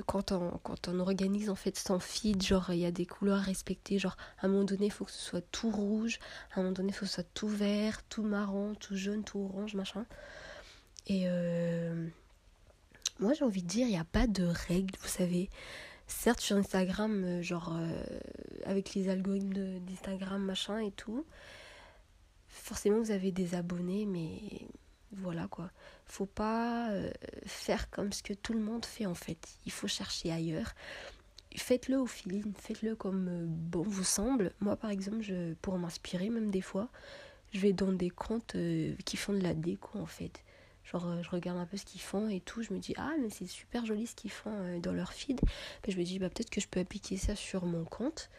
[0.06, 3.38] quand on, quand on organise en fait son feed, genre il y a des couleurs
[3.38, 6.18] à respecter, genre à un moment donné il faut que ce soit tout rouge,
[6.52, 9.24] à un moment donné il faut que ce soit tout vert, tout marron, tout jaune,
[9.24, 10.06] tout orange, machin.
[11.06, 12.08] Et euh,
[13.20, 15.50] moi j'ai envie de dire, il n'y a pas de règles, vous savez.
[16.08, 17.76] Certes sur Instagram, euh, genre
[18.64, 21.24] avec les algorithmes d'Instagram, machin et tout,
[22.48, 24.68] forcément vous avez des abonnés, mais
[25.12, 25.70] voilà quoi.
[26.04, 27.10] Faut pas euh,
[27.44, 29.38] faire comme ce que tout le monde fait en fait.
[29.64, 30.74] Il faut chercher ailleurs.
[31.56, 34.52] Faites-le au feeling, faites-le comme euh, bon vous semble.
[34.60, 36.88] Moi par exemple, je, pour m'inspirer même des fois,
[37.52, 40.42] je vais dans des comptes euh, qui font de la déco en fait.
[40.84, 43.30] Genre je regarde un peu ce qu'ils font et tout, je me dis ah mais
[43.30, 45.40] c'est super joli ce qu'ils font dans leur feed.
[45.88, 48.30] Je me dis bah peut-être que je peux appliquer ça sur mon compte.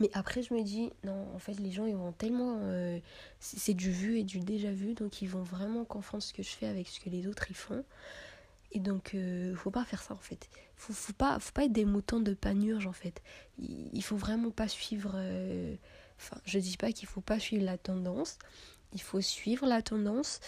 [0.00, 2.58] Mais après, je me dis, non, en fait, les gens, ils vont tellement.
[2.62, 2.98] Euh,
[3.38, 6.48] c'est du vu et du déjà vu, donc ils vont vraiment confondre ce que je
[6.48, 7.84] fais avec ce que les autres ils font.
[8.72, 10.48] Et donc, euh, faut pas faire ça, en fait.
[10.76, 13.20] Faut, faut, pas, faut pas être des moutons de panurge, en fait.
[13.58, 15.12] Il, faut vraiment pas suivre.
[15.16, 15.74] Euh,
[16.18, 18.38] enfin, je dis pas qu'il faut pas suivre la tendance.
[18.92, 20.40] Il faut suivre la tendance,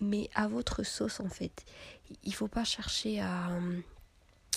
[0.00, 1.64] mais à votre sauce, en fait.
[2.24, 3.48] Il faut pas chercher à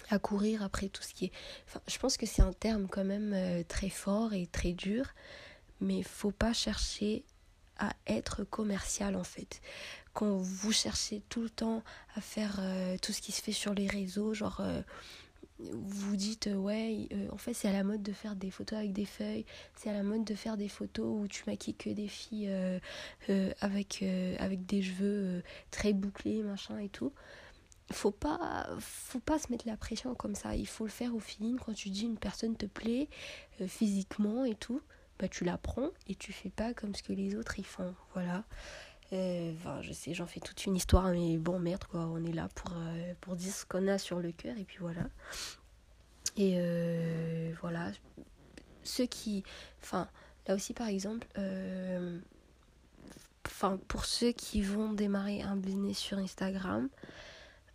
[0.10, 1.32] à courir après tout ce qui est...
[1.68, 5.06] Enfin, je pense que c'est un terme quand même euh, très fort et très dur,
[5.80, 7.24] mais faut pas chercher
[7.78, 9.62] à être commercial en fait.
[10.14, 11.84] Quand vous cherchez tout le temps
[12.16, 14.82] à faire euh, tout ce qui se fait sur les réseaux, genre euh,
[15.60, 19.06] vous dites ouais en fait c'est à la mode de faire des photos avec des
[19.06, 22.52] feuilles, c'est à la mode de faire des photos où tu maquilles que des filles
[23.62, 24.04] avec,
[24.40, 27.14] avec des cheveux très bouclés machin et tout
[27.92, 30.56] faut pas faut pas se mettre la pression comme ça.
[30.56, 31.58] Il faut le faire au feeling.
[31.58, 33.10] Quand tu dis une personne te plaît
[33.60, 34.82] euh, physiquement et tout
[35.20, 37.94] bah tu la prends et tu fais pas comme ce que les autres ils font.
[38.14, 38.44] Voilà.
[39.14, 42.02] Euh, je sais j'en fais toute une histoire mais bon merde quoi.
[42.02, 44.78] On est là pour euh, pour dire ce qu'on a sur le cœur et puis
[44.80, 45.10] voilà.
[46.38, 47.92] Et voilà.
[48.84, 49.44] Ceux qui
[49.82, 50.08] enfin
[50.48, 51.28] là aussi par exemple
[53.46, 56.90] enfin pour ceux qui vont démarrer un business sur Instagram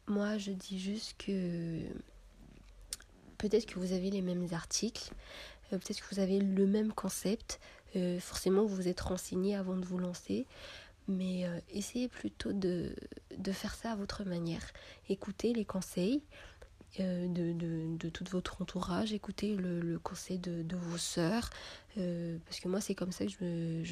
[0.08, 1.80] moi, je dis juste que
[3.38, 5.10] peut-être que vous avez les mêmes articles,
[5.72, 7.60] euh, peut-être que vous avez le même concept.
[7.94, 10.46] Euh, forcément, vous vous êtes renseigné avant de vous lancer.
[11.08, 12.94] Mais euh, essayez plutôt de,
[13.52, 14.72] faire ça à votre manière.
[15.08, 16.22] Écoutez les conseils
[16.98, 21.50] de, tout votre entourage, écoutez le, conseil de, vos sœurs.
[21.94, 23.82] parce que moi, c'est comme ça que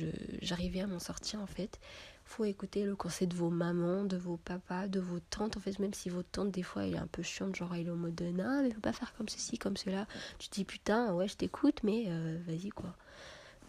[0.40, 1.79] j'arrivais à m'en sortir en fait
[2.25, 5.57] faut écouter le conseil de vos mamans, de vos papas, de vos tantes.
[5.57, 7.87] En fait, même si votre tante, des fois, elle est un peu chiante, genre elle
[7.87, 10.07] est au mode de non, mais faut pas faire comme ceci, comme cela.
[10.39, 12.95] Tu te dis putain, ouais, je t'écoute, mais euh, vas-y quoi.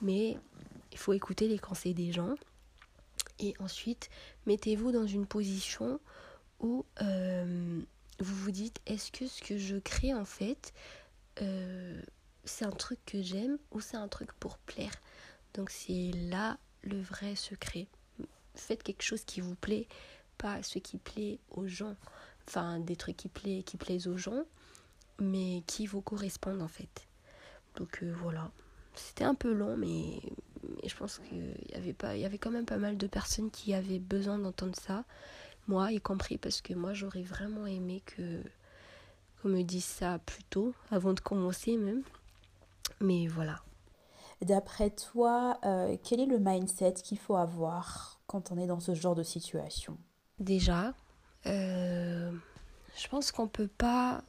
[0.02, 0.38] Mais
[0.92, 2.36] il faut écouter les conseils des gens.
[3.40, 4.10] Et ensuite,
[4.46, 6.00] mettez-vous dans une position
[6.62, 7.82] où euh,
[8.20, 10.74] vous vous dites est-ce que ce que je crée en fait,
[11.42, 12.02] euh,
[12.46, 14.94] c'est un truc que j'aime ou c'est un truc pour plaire?
[15.54, 17.88] Donc, c'est là le vrai secret
[18.56, 19.88] faites quelque chose qui vous plaît,
[20.38, 21.96] pas ce qui plaît aux gens.
[22.48, 24.44] Enfin, des trucs qui, plaît, qui plaisent aux gens,
[25.20, 27.08] mais qui vous correspondent en fait.
[27.76, 28.52] Donc euh, voilà.
[28.94, 30.22] C'était un peu long, mais,
[30.86, 33.52] je pense qu'il y avait pas, il y avait quand même pas mal de personnes
[33.52, 35.04] qui avaient besoin d'entendre ça,
[35.68, 38.42] moi y compris, parce que moi j'aurais vraiment aimé que
[39.42, 42.04] qu'on me dise ça plus tôt, avant de commencer même.
[43.02, 43.62] Mais voilà.
[44.42, 48.94] D'après toi, euh, quel est le mindset qu'il faut avoir quand on est dans ce
[48.94, 49.98] genre de situation
[50.40, 50.94] Déjà,
[51.46, 52.32] euh,
[52.98, 54.24] je pense qu'on ne peut pas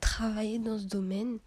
[0.00, 1.38] travailler dans ce domaine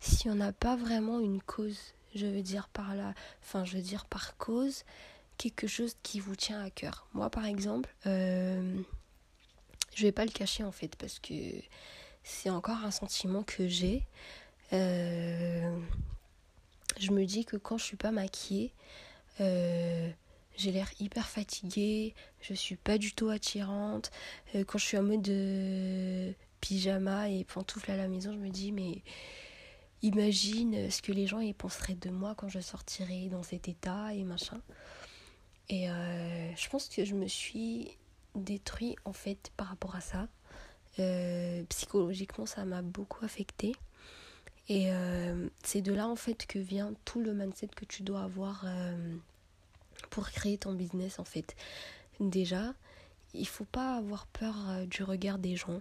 [0.00, 1.78] si on n'a pas vraiment une cause.
[2.14, 4.84] Je veux dire par là, enfin je veux dire par cause,
[5.38, 7.06] quelque chose qui vous tient à cœur.
[7.14, 8.80] Moi par exemple, euh,
[9.94, 11.32] je vais pas le cacher en fait parce que
[12.24, 14.04] c'est encore un sentiment que j'ai.
[14.72, 15.78] Euh,
[16.98, 18.72] je me dis que quand je suis pas maquillée,
[19.40, 20.10] euh,
[20.56, 24.10] j'ai l'air hyper fatiguée, je suis pas du tout attirante.
[24.54, 28.50] Euh, quand je suis en mode de pyjama et pantoufle à la maison, je me
[28.50, 29.02] dis mais
[30.02, 34.14] imagine ce que les gens y penseraient de moi quand je sortirai dans cet état
[34.14, 34.60] et machin.
[35.68, 37.96] Et euh, je pense que je me suis
[38.34, 40.28] détruit en fait par rapport à ça.
[40.98, 43.74] Euh, psychologiquement, ça m'a beaucoup affecté.
[44.68, 44.90] Et
[45.64, 48.64] c'est de là en fait que vient tout le mindset que tu dois avoir
[50.12, 51.56] pour créer ton business en fait.
[52.20, 52.74] Déjà,
[53.32, 55.80] il faut pas avoir peur euh, du regard des gens.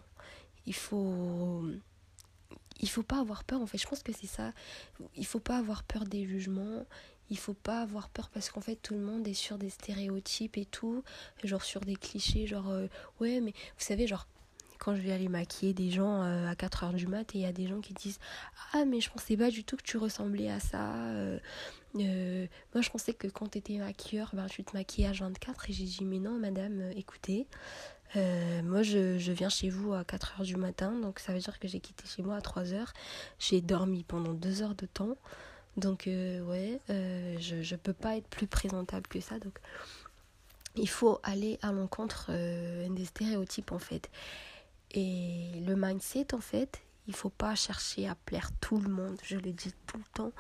[0.66, 1.66] Il faut
[2.80, 3.78] il faut pas avoir peur en fait.
[3.78, 4.54] Je pense que c'est ça.
[5.18, 6.86] Il faut pas avoir peur des jugements.
[7.30, 10.58] Il faut pas avoir peur parce qu'en fait tout le monde est sur des stéréotypes
[10.58, 11.04] et tout,
[11.44, 12.88] genre sur des clichés, genre euh,
[13.20, 14.28] ouais mais vous savez genre
[14.80, 17.46] quand je vais aller maquiller des gens euh, à 4h du mat et il y
[17.46, 18.20] a des gens qui disent
[18.72, 20.96] Ah, mais je pensais pas du tout que tu ressemblais à ça.
[21.96, 25.70] Euh, moi, je pensais que quand tu étais maquilleur, ben, tu te maquillais à 24.
[25.70, 27.48] Et j'ai dit Mais non, madame, écoutez,
[28.16, 31.68] moi je, je, viens chez vous à 4h du matin, donc ça veut dire que
[31.68, 32.88] j'ai quitté chez moi à 3h.
[33.40, 35.16] J'ai dormi pendant 2 heures de temps.
[35.78, 39.40] Donc, ouais, je, je peux pas être plus présentable que ça.
[39.40, 39.60] Donc,
[40.76, 42.32] il faut aller à l'encontre
[42.90, 44.10] des stéréotypes en fait.
[44.94, 49.38] Et le mindset, en fait, il faut pas chercher à plaire tout le monde, je
[49.38, 50.32] le dis tout le temps.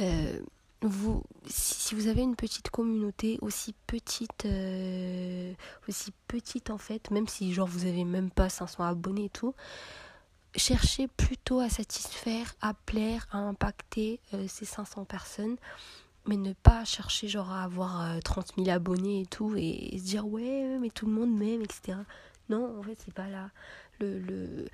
[0.00, 0.40] Euh,
[0.82, 5.52] vous, si vous avez une petite communauté aussi petite, euh,
[5.88, 9.54] aussi petite en fait, même si genre vous avez même pas 500 abonnés tout,
[10.54, 15.56] cherchez plutôt à satisfaire, à plaire, à impacter euh, ces 500 personnes,
[16.26, 20.26] mais ne pas chercher genre à avoir 30 000 abonnés et tout et, se dire
[20.26, 21.98] ouais mais tout le monde m'aime etc.
[22.48, 23.50] Non, en fait, c'est pas là.
[24.00, 24.66] Le, le,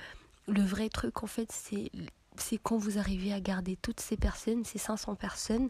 [0.49, 1.91] le, vrai truc, en fait, c'est
[2.37, 5.69] c'est quand vous arrivez à garder toutes ces personnes, ces 500 personnes,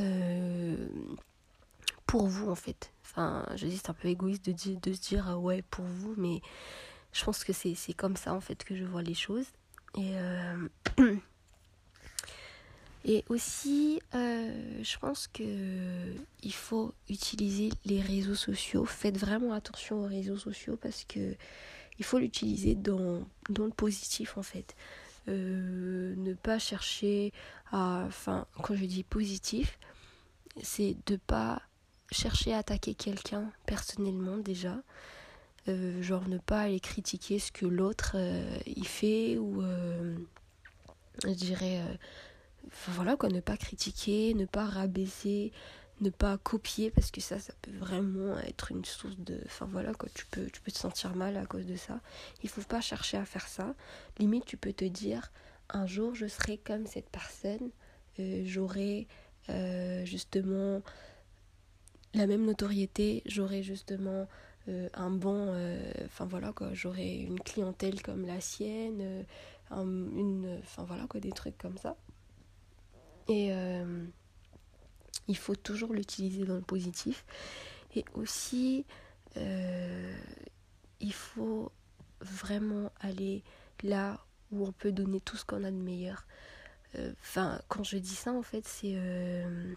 [0.00, 0.88] euh,
[2.06, 2.92] pour vous, en fait.
[3.02, 6.14] Enfin, je dis, c'est un peu égoïste de, de se dire, ah ouais, pour vous,
[6.16, 6.40] mais
[7.12, 9.46] je pense que c'est comme ça, en fait, que je vois les choses.
[9.96, 10.12] Et.
[10.16, 10.68] Euh,
[13.28, 18.84] aussi, euh, je pense que il faut utiliser les réseaux sociaux.
[18.84, 21.34] Faites vraiment attention aux réseaux sociaux parce que
[21.98, 24.74] il faut l'utiliser dans le positif en fait.
[25.28, 27.32] Euh, ne pas chercher
[27.72, 28.04] à.
[28.06, 29.78] Enfin, quand je dis positif,
[30.62, 31.62] c'est de pas
[32.12, 34.76] chercher à attaquer quelqu'un personnellement déjà.
[35.68, 39.62] Euh, genre ne pas aller critiquer ce que l'autre euh, il fait ou
[41.24, 41.80] je dirais
[42.88, 45.52] voilà quoi ne pas critiquer ne pas rabaisser
[46.04, 49.92] ne pas copier parce que ça ça peut vraiment être une source de enfin voilà
[49.94, 52.00] quoi tu peux tu peux te sentir mal à cause de ça.
[52.42, 53.74] Il faut pas chercher à faire ça.
[54.18, 55.32] Limite tu peux te dire
[55.70, 57.70] un jour je serai comme cette personne
[58.20, 59.06] euh, j'aurai
[59.50, 60.82] euh, justement
[62.14, 64.26] la même notoriété j'aurai justement
[64.68, 65.40] euh, un bon
[66.04, 69.24] enfin voilà quoi j'aurai une clientèle comme la sienne
[69.70, 71.96] un- une enfin voilà quoi des trucs comme ça.
[73.28, 73.50] Et
[75.28, 77.24] il faut toujours l'utiliser dans le positif.
[77.94, 78.84] Et aussi
[79.36, 80.16] euh,
[81.00, 81.72] il faut
[82.20, 83.42] vraiment aller
[83.82, 86.26] là où on peut donner tout ce qu'on a de meilleur.
[86.96, 87.12] Euh,
[87.68, 89.74] quand je dis ça en fait c'est euh,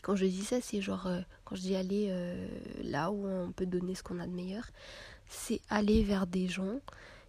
[0.00, 1.06] quand je dis ça c'est genre
[1.44, 2.10] quand je dis aller
[2.82, 4.64] là où on peut donner ce qu'on a de meilleur
[5.28, 6.80] c'est aller vers des gens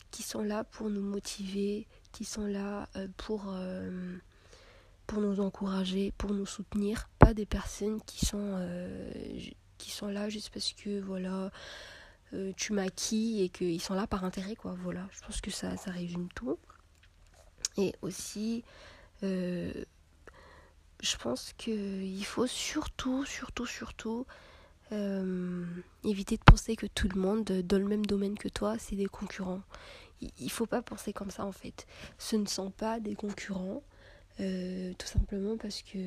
[0.10, 3.54] qui sont là pour nous motiver qui sont là pour
[5.12, 9.12] pour nous encourager, pour nous soutenir, pas des personnes qui sont, euh,
[9.78, 11.52] qui sont là juste parce que voilà,
[12.34, 14.74] euh, tu maquilles et qu'ils sont là par intérêt, quoi.
[14.82, 16.58] Voilà, je pense que ça, ça résume tout.
[17.76, 18.64] Et aussi,
[19.24, 19.84] euh,
[21.02, 24.26] je pense qu'il faut surtout, surtout, surtout
[24.94, 25.66] euh,
[26.06, 29.08] éviter de penser que tout le monde dans le même domaine que toi, c'est des
[29.08, 29.62] concurrents.
[30.22, 31.86] Il il faut pas penser comme ça en fait.
[32.18, 33.84] Ce ne sont pas des concurrents.
[34.40, 35.98] Euh, tout simplement parce que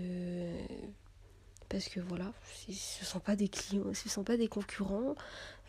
[1.68, 2.32] parce que voilà
[2.68, 5.14] ce sont pas des clients ce sont pas des concurrents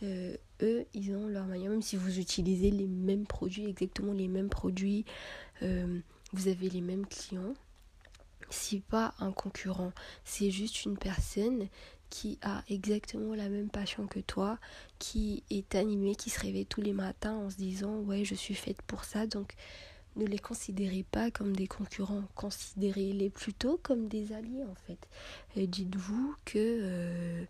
[0.04, 1.72] Euh, eux ils ont leur manière.
[1.72, 5.06] Même si vous utilisez les mêmes produits exactement les mêmes produits
[5.64, 6.00] euh,
[6.34, 7.54] vous avez les mêmes clients
[8.50, 9.92] c'est pas un concurrent.
[10.24, 11.68] C'est juste une personne
[12.10, 14.60] qui a exactement la même passion que toi
[15.00, 18.54] qui est animée qui se réveille tous les matins en se disant ouais je suis
[18.56, 19.56] faite pour ça donc
[20.16, 25.08] ne les considérez pas comme des concurrents, considérez-les plutôt comme des alliés en fait.
[25.56, 27.46] Dites-vous que, euh,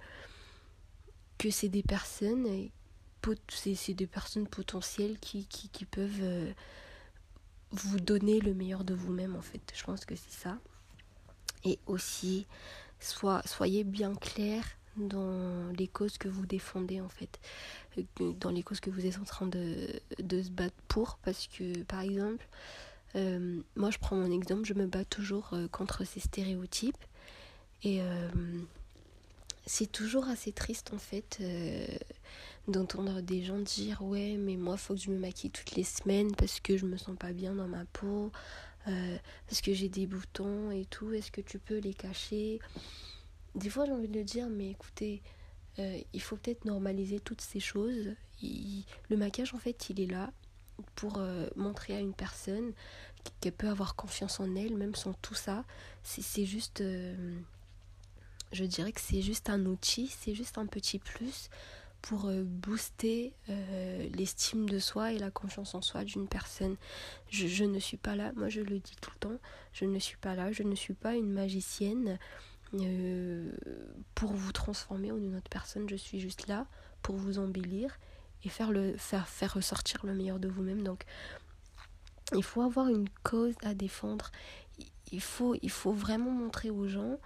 [1.37, 2.69] que c'est des personnes,
[3.49, 5.47] c'est des personnes potentielles qui,
[5.89, 6.51] peuvent euh,
[7.71, 9.73] vous donner le meilleur de vous-même en fait.
[9.75, 10.57] Je pense que c'est ça.
[11.63, 12.45] Et aussi,
[12.99, 14.63] soyez bien clair
[14.97, 17.39] dans les causes que vous défendez en fait,
[17.97, 18.03] Euh,
[18.39, 21.83] dans les causes que vous êtes en train de, de se battre pour, parce que
[21.83, 22.45] par exemple,
[23.15, 27.03] euh, moi je prends mon exemple, je me bats toujours euh, contre ces stéréotypes.
[27.83, 28.01] Et
[29.67, 31.39] c'est toujours assez triste en fait
[32.67, 36.33] d'entendre des gens dire ouais mais moi faut que je me maquille toutes les semaines
[36.35, 38.31] parce que je me sens pas bien dans ma peau
[38.85, 41.11] parce que j'ai des boutons et tout.
[41.13, 42.59] Est-ce que tu peux les cacher?
[43.55, 45.21] Des fois j'ai envie de dire mais écoutez
[45.79, 48.15] euh, il faut peut-être normaliser toutes ces choses.
[48.41, 50.31] Le maquillage en fait il est là
[50.95, 52.73] pour euh, montrer à une personne
[53.39, 55.63] qu'elle peut avoir confiance en elle même sans tout ça.
[56.03, 57.35] C'est juste euh,
[58.51, 61.49] je dirais que c'est juste un outil c'est juste un petit plus
[62.01, 63.33] pour booster
[64.13, 66.75] l'estime de soi et la confiance en soi d'une personne.
[67.31, 69.39] Je, je ne suis pas là, moi je le dis tout le temps,
[69.73, 72.19] je ne suis pas là, je ne suis pas une magicienne
[72.83, 73.51] euh,
[74.15, 76.65] pour vous transformer en une autre personne, je suis juste là
[77.01, 77.97] pour vous embellir
[78.43, 80.83] et faire, le, faire, faire ressortir le meilleur de vous-même.
[80.83, 81.05] Donc
[82.35, 84.31] il faut avoir une cause à défendre,
[85.11, 87.17] il faut, il faut vraiment montrer aux gens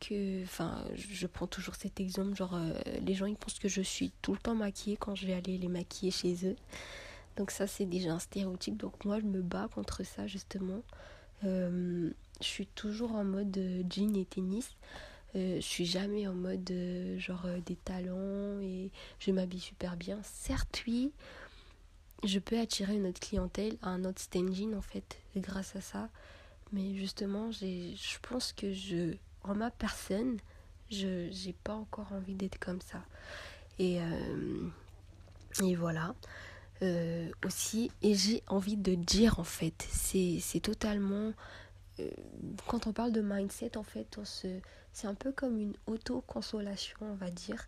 [0.00, 3.82] que, enfin, je prends toujours cet exemple, genre, euh, les gens ils pensent que je
[3.82, 6.56] suis tout le temps maquillée quand je vais aller les maquiller chez eux.
[7.36, 10.82] Donc ça c'est déjà un stéréotype, donc moi je me bats contre ça justement.
[11.42, 12.10] Euh,
[12.44, 14.76] je suis toujours en mode euh, jean et tennis.
[15.36, 19.96] Euh, je suis jamais en mode euh, genre euh, des talons et je m'habille super
[19.96, 20.20] bien.
[20.22, 21.10] Certes oui,
[22.22, 26.08] je peux attirer une autre clientèle, un autre staging en fait, grâce à ça.
[26.72, 30.38] Mais justement, je pense que je, en ma personne,
[30.90, 33.04] je j'ai pas encore envie d'être comme ça.
[33.78, 33.98] Et,
[35.62, 36.14] et voilà.
[37.44, 41.32] Aussi, et j'ai envie de dire en fait, c'est totalement.
[42.00, 42.10] Euh,
[42.66, 44.18] quand on parle de mindset, en fait,
[44.92, 47.66] c'est un peu comme une auto-consolation, on va dire.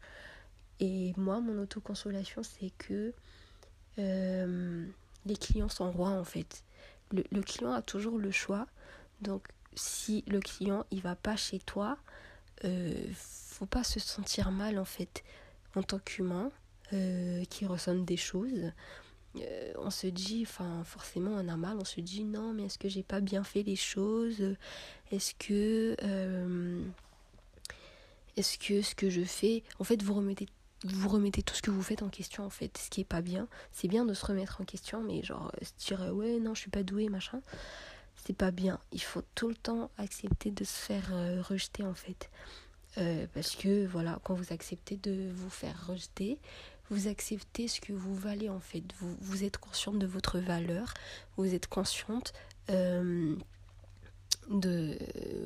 [0.80, 3.14] Et moi, mon auto-consolation, c'est que
[3.98, 4.86] euh,
[5.24, 6.64] les clients sont rois en fait.
[7.12, 8.66] Le, le client a toujours le choix.
[9.22, 11.98] Donc, si le client il va pas chez toi,
[12.64, 15.24] euh, faut pas se sentir mal en fait
[15.74, 16.50] en tant qu'humain
[16.92, 18.72] euh, qui ressent des choses.
[19.42, 22.78] Euh, on se dit, enfin forcément on a mal, on se dit non mais est-ce
[22.78, 24.56] que j'ai pas bien fait les choses?
[25.10, 26.82] Est-ce que euh,
[28.36, 30.46] est-ce que ce que je fais, en fait vous remettez
[30.84, 33.22] vous remettez tout ce que vous faites en question en fait, ce qui est pas
[33.22, 33.48] bien.
[33.72, 36.60] C'est bien de se remettre en question, mais genre euh, se dire ouais non je
[36.60, 37.40] suis pas douée machin,
[38.24, 38.78] c'est pas bien.
[38.92, 41.10] Il faut tout le temps accepter de se faire
[41.48, 42.30] rejeter en fait,
[43.34, 46.38] parce que voilà quand vous acceptez de vous faire rejeter,
[46.90, 48.82] vous acceptez ce que vous valez en fait.
[49.00, 50.94] Vous, vous êtes consciente de votre valeur,
[51.36, 52.32] vous êtes consciente
[52.70, 53.36] euh,
[54.48, 54.96] de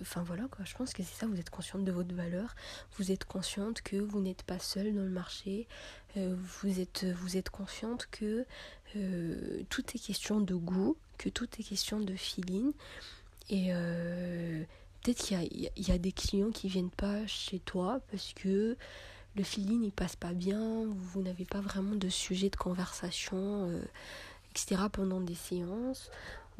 [0.02, 2.54] enfin voilà quoi je pense que c'est ça vous êtes consciente de votre valeur
[2.98, 5.66] vous êtes consciente que vous n'êtes pas seule dans le marché
[6.18, 8.44] euh, vous êtes vous êtes consciente que
[8.96, 12.72] euh, tout est question de goût que tout est question de feeling
[13.48, 13.72] et
[15.02, 18.76] peut-être qu'il y a, y a des clients qui viennent pas chez toi parce que
[19.36, 23.82] le feeling il passe pas bien vous n'avez pas vraiment de sujet de conversation euh,
[24.50, 26.10] etc pendant des séances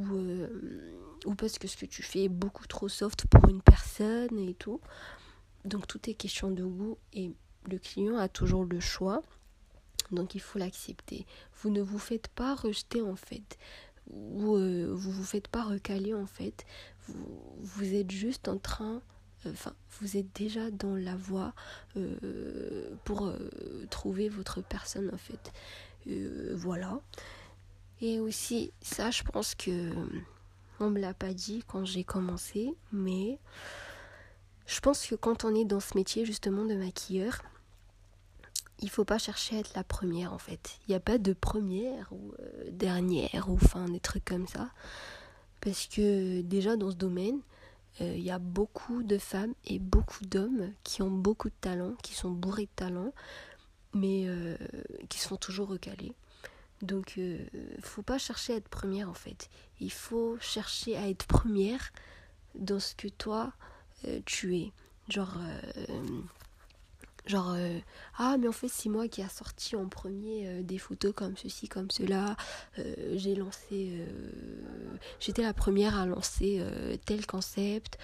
[0.01, 0.49] ou, euh,
[1.27, 4.55] ou parce que ce que tu fais est beaucoup trop soft pour une personne et
[4.55, 4.81] tout.
[5.65, 7.33] Donc tout est question de goût et
[7.71, 9.23] le client a toujours le choix.
[10.11, 11.27] Donc il faut l'accepter.
[11.61, 13.59] Vous ne vous faites pas rejeter en fait.
[14.11, 16.65] Ou euh, vous vous faites pas recaler en fait.
[17.07, 19.03] Vous, vous êtes juste en train
[19.47, 21.55] enfin vous êtes déjà dans la voie
[21.97, 23.39] euh, pour euh,
[23.91, 25.53] trouver votre personne en fait
[26.07, 27.01] Euh, voilà
[28.01, 29.93] et aussi, ça, je pense que
[30.79, 33.39] on me l'a pas dit quand j'ai commencé, mais
[34.67, 37.43] je pense que quand on est dans ce métier justement de maquilleur,
[38.79, 40.79] il faut pas chercher à être la première en fait.
[40.89, 42.33] Il n'y a pas de première ou
[42.71, 44.71] dernière ou enfin des trucs comme ça.
[45.61, 47.41] Parce que déjà dans ce domaine,
[48.01, 51.95] euh, il y a beaucoup de femmes et beaucoup d'hommes qui ont beaucoup de talent,
[52.03, 53.13] qui sont bourrés de talent,
[53.93, 54.57] mais euh,
[55.09, 56.15] qui sont toujours recalés.
[56.83, 57.39] Donc, euh,
[57.83, 59.51] faut pas chercher à être première en fait.
[59.81, 61.93] Il faut chercher à être première
[62.55, 63.53] dans ce que toi
[64.07, 64.73] euh, tu es.
[65.09, 65.37] Genre,
[65.89, 65.97] euh,
[67.31, 67.79] genre, euh,
[68.19, 71.37] ah mais en fait c'est moi qui a sorti en premier euh, des photos comme
[71.37, 72.37] ceci, comme cela.
[72.79, 74.05] Euh, J'ai lancé,
[75.21, 76.63] j'étais la première à lancer
[77.07, 77.99] tel concept.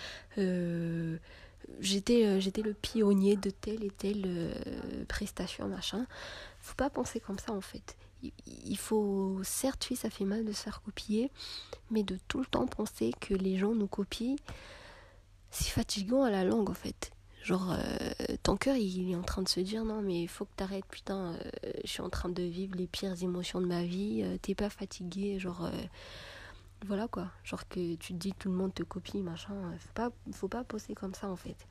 [1.80, 4.54] J'étais, j'étais le pionnier de telle et telle
[5.08, 6.06] prestation machin.
[6.60, 8.32] Faut pas penser comme ça en fait il-
[8.64, 11.30] il faut, certes, oui, ça fait mal de se faire copier,
[11.90, 14.36] mais de tout le temps penser que les gens nous copient,
[15.50, 17.10] c'est fatigant à la langue en fait.
[17.46, 20.46] Genre, euh, ton cœur il est en train de se dire non, mais il faut
[20.46, 23.84] que t'arrêtes, putain, euh, je suis en train de vivre les pires émotions de ma
[23.84, 25.70] vie, euh, t'es pas fatigué, genre.
[26.86, 30.10] voilà quoi, genre que tu te dis tout le monde te copie, machin, faut pas,
[30.32, 31.68] faut pas poser comme ça en fait.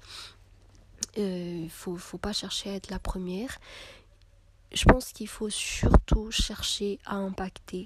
[1.69, 3.59] Faut, faut pas chercher à être la première
[4.71, 7.85] je pense qu'il faut surtout chercher à impacter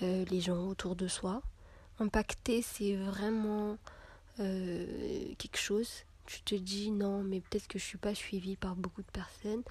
[0.00, 1.40] les gens autour de soi.
[2.00, 3.76] Impacter, c'est vraiment
[4.38, 6.04] quelque chose.
[6.26, 9.62] Tu te dis non, mais peut-être que je suis pas suivie par beaucoup de personnes,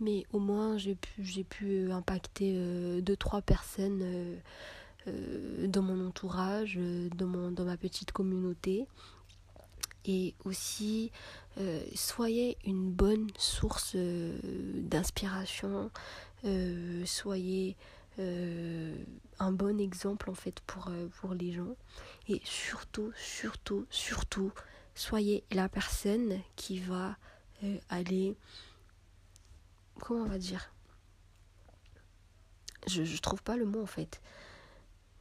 [0.00, 4.36] mais au moins j'ai pu, pu impacter euh, deux trois personnes euh,
[5.08, 8.86] euh, dans mon entourage, euh, dans ma petite communauté.
[10.08, 11.10] Et aussi,
[11.58, 14.38] euh, soyez une bonne source euh,
[14.74, 15.90] d'inspiration,
[16.44, 17.76] euh, soyez
[18.20, 18.96] euh,
[19.40, 21.74] un bon exemple en fait euh, pour les gens.
[22.28, 24.52] Et surtout, surtout, surtout,
[24.96, 27.16] soyez la personne qui va
[27.62, 28.36] euh, aller...
[30.00, 30.72] Comment on va dire?
[32.88, 34.20] Je, je trouve pas le mot en fait.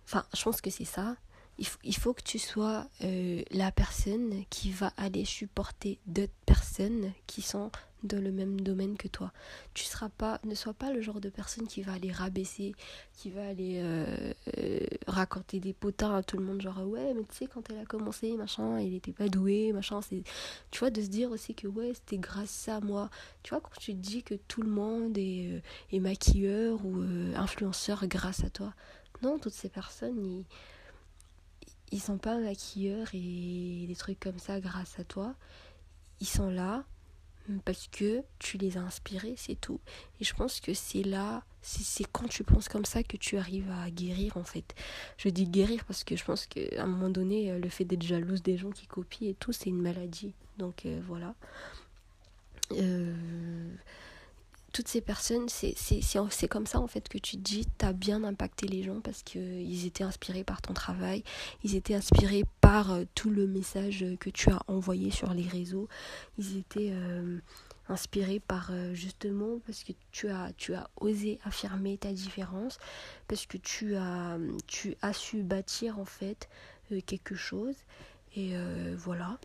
[0.05, 1.15] Enfin, je pense que c'est ça.
[1.57, 7.41] Il, faut- que tu sois euh, la personne qui va aller supporter d'autres personnes qui
[7.41, 7.71] sont
[8.05, 9.31] dans le même domaine que toi.
[9.73, 12.73] Tu seras pas, ne sois pas le genre de personne qui va aller rabaisser,
[13.13, 17.23] qui va aller euh, euh, raconter des potins à tout le monde, genre ouais, mais
[17.23, 20.01] tu sais, quand elle a commencé, machin, il était pas doué, machin.
[20.01, 20.23] c'est
[20.71, 23.09] Tu vois, de se dire aussi que ouais, c'était grâce à moi.
[23.43, 27.03] Tu vois, quand tu te dis que tout le monde est, euh, est maquilleur ou
[27.35, 28.73] influenceur grâce à toi.
[29.21, 30.45] Non, toutes ces personnes, ils,
[31.91, 35.35] ils sont pas maquilleurs et des trucs comme ça grâce à toi.
[36.19, 36.83] Ils sont là
[37.63, 39.79] parce que tu les as inspirés, c'est tout.
[40.19, 43.69] Et je pense que c'est là, c'est quand tu penses comme ça que tu arrives
[43.71, 44.75] à guérir en fait.
[45.17, 48.03] Je dis guérir parce que je pense qu'à un moment donné, euh, le fait d'être
[48.03, 50.33] jalouse des gens qui copient et tout, c'est une maladie.
[50.57, 51.35] Donc euh, voilà.
[52.71, 53.13] Euh,
[54.75, 58.67] toutes ces personnes, c'est comme ça en fait que tu te dis, t'as bien impacté
[58.67, 61.23] les gens parce qu'ils étaient inspirés par ton travail,
[61.63, 65.47] ils étaient inspirés par euh, tout le message euh, que tu as envoyé sur les
[65.47, 65.87] réseaux,
[66.37, 67.39] ils étaient euh,
[67.87, 72.77] inspirés par euh, justement parce que tu as, tu as osé affirmer ta différence,
[73.29, 76.49] parce que tu as, tu as su bâtir en fait
[76.91, 77.75] euh, quelque chose
[78.35, 79.39] et euh, voilà.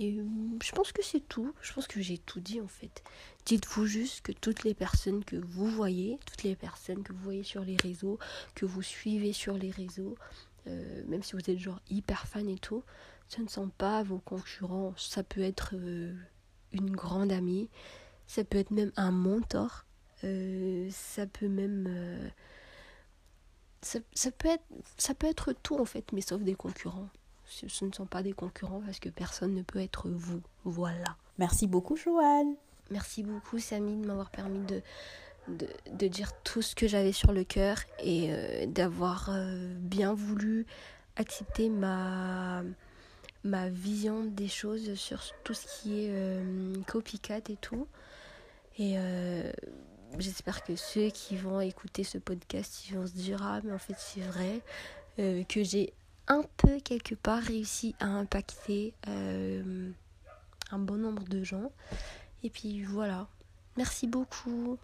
[0.00, 0.24] Euh,
[0.62, 1.54] je pense que c'est tout.
[1.60, 3.02] Je pense que j'ai tout dit en fait.
[3.44, 7.42] Dites-vous juste que toutes les personnes que vous voyez, toutes les personnes que vous voyez
[7.42, 8.18] sur les réseaux,
[8.54, 10.16] que vous suivez sur les réseaux,
[10.68, 12.84] euh, même si vous êtes genre hyper fan et tout,
[13.28, 14.94] ce ne sont pas vos concurrents.
[14.96, 16.14] Ça peut être euh,
[16.70, 17.68] une grande amie,
[18.26, 19.84] ça peut être même un mentor,
[20.24, 22.30] euh, ça peut même...
[23.84, 24.62] Ça, ça, peut être,
[24.96, 27.08] ça peut être tout en fait, mais sauf des concurrents.
[27.44, 30.40] Ce, ne sont pas des concurrents parce que personne ne peut être vous.
[30.62, 31.16] Voilà.
[31.38, 32.54] Merci beaucoup, Joanne.
[32.92, 34.82] Merci beaucoup, Samy, de m'avoir permis de,
[35.48, 40.12] de, de, dire tout ce que j'avais sur le cœur et euh, d'avoir euh, bien
[40.12, 40.66] voulu
[41.16, 42.62] accepter ma,
[43.44, 47.88] ma vision des choses sur tout ce qui est euh, copycat et tout.
[48.78, 48.96] Et
[50.18, 53.78] j'espère que ceux qui vont écouter ce podcast, ils vont se dire Ah, mais en
[53.78, 54.62] fait, c'est vrai
[55.18, 55.92] que j'ai
[56.26, 61.70] un peu quelque part réussi à impacter un bon nombre de gens.
[62.42, 63.28] Et puis voilà.
[63.76, 64.78] Merci beaucoup.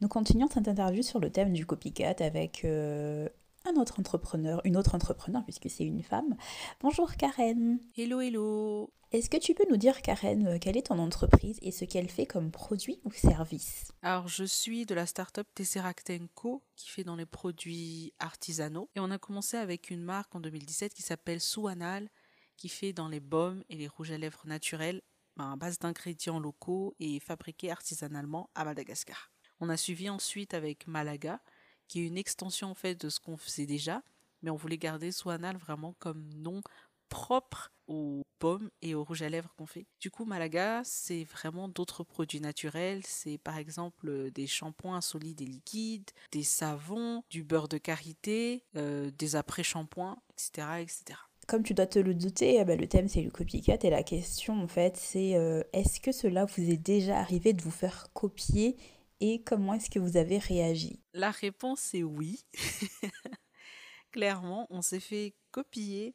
[0.00, 3.28] Nous continuons cette interview sur le thème du copycat avec euh,
[3.68, 6.36] un autre entrepreneur, une autre entrepreneur puisque c'est une femme.
[6.80, 7.78] Bonjour Karen.
[7.96, 8.90] Hello, hello.
[9.12, 12.08] Est-ce que tu peux nous dire, Karen, euh, quelle est ton entreprise et ce qu'elle
[12.08, 13.92] fait comme produit ou service?
[14.02, 18.90] Alors, je suis de la start-up Tesseract Co qui fait dans les produits artisanaux.
[18.94, 22.08] Et on a commencé avec une marque en 2017 qui s'appelle Souanal
[22.56, 25.00] qui fait dans les baumes et les rouges à lèvres naturels
[25.36, 29.30] ben, à base d'ingrédients locaux et fabriqués artisanalement à Madagascar.
[29.60, 31.40] On a suivi ensuite avec Malaga
[31.88, 34.02] qui est une extension en fait de ce qu'on faisait déjà,
[34.42, 36.62] mais on voulait garder Souanal vraiment comme nom
[37.08, 39.86] propre aux pommes et aux rouges à lèvres qu'on fait.
[40.00, 43.00] Du coup, Malaga, c'est vraiment d'autres produits naturels.
[43.04, 49.10] C'est par exemple des shampoings solides et liquides, des savons, du beurre de karité, euh,
[49.18, 51.18] des après-shampoings, etc., etc.
[51.46, 54.02] Comme tu dois te le douter, eh ben, le thème c'est le copycat et la
[54.02, 58.08] question en fait c'est euh, est-ce que cela vous est déjà arrivé de vous faire
[58.12, 58.76] copier
[59.20, 61.00] et comment est-ce que vous avez réagi?
[61.12, 62.44] La réponse est oui.
[64.12, 66.14] Clairement, on s'est fait copier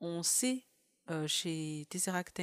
[0.00, 0.64] on sait
[1.10, 2.40] euh, chez Tesseract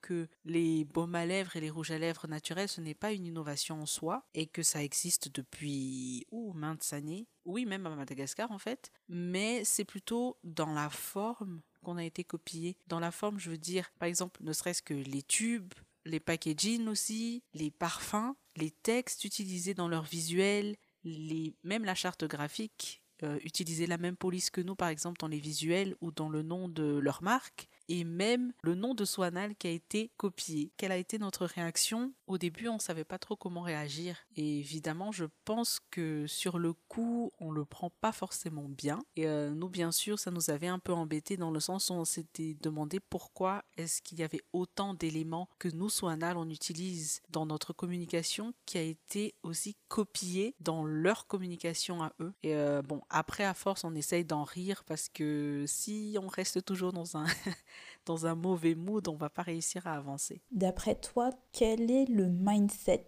[0.00, 3.26] que les baumes à lèvres et les rouges à lèvres naturels, ce n'est pas une
[3.26, 8.50] innovation en soi et que ça existe depuis ou maintes années, oui même à Madagascar
[8.50, 12.76] en fait, mais c'est plutôt dans la forme qu'on a été copié.
[12.88, 15.72] Dans la forme, je veux dire, par exemple, ne serait-ce que les tubes,
[16.04, 22.24] les packaging aussi, les parfums, les textes utilisés dans leur visuel, les, même la charte
[22.24, 26.30] graphique euh, utiliser la même police que nous, par exemple, dans les visuels ou dans
[26.30, 30.72] le nom de leur marque, et même le nom de Swanal qui a été copié.
[30.76, 32.12] Quelle a été notre réaction?
[32.28, 34.16] Au début, on ne savait pas trop comment réagir.
[34.36, 39.00] Et évidemment, je pense que sur le coup, on le prend pas forcément bien.
[39.16, 41.94] Et euh, nous, bien sûr, ça nous avait un peu embêté dans le sens où
[41.94, 47.22] on s'était demandé pourquoi est-ce qu'il y avait autant d'éléments que nous, Swanal, on utilise
[47.28, 52.32] dans notre communication qui a été aussi copié dans leur communication à eux.
[52.44, 56.64] Et euh, bon, après, à force, on essaye d'en rire parce que si on reste
[56.64, 57.26] toujours dans un
[58.06, 60.42] dans un mauvais mood, on va pas réussir à avancer.
[60.50, 63.06] D'après toi, quel est le mindset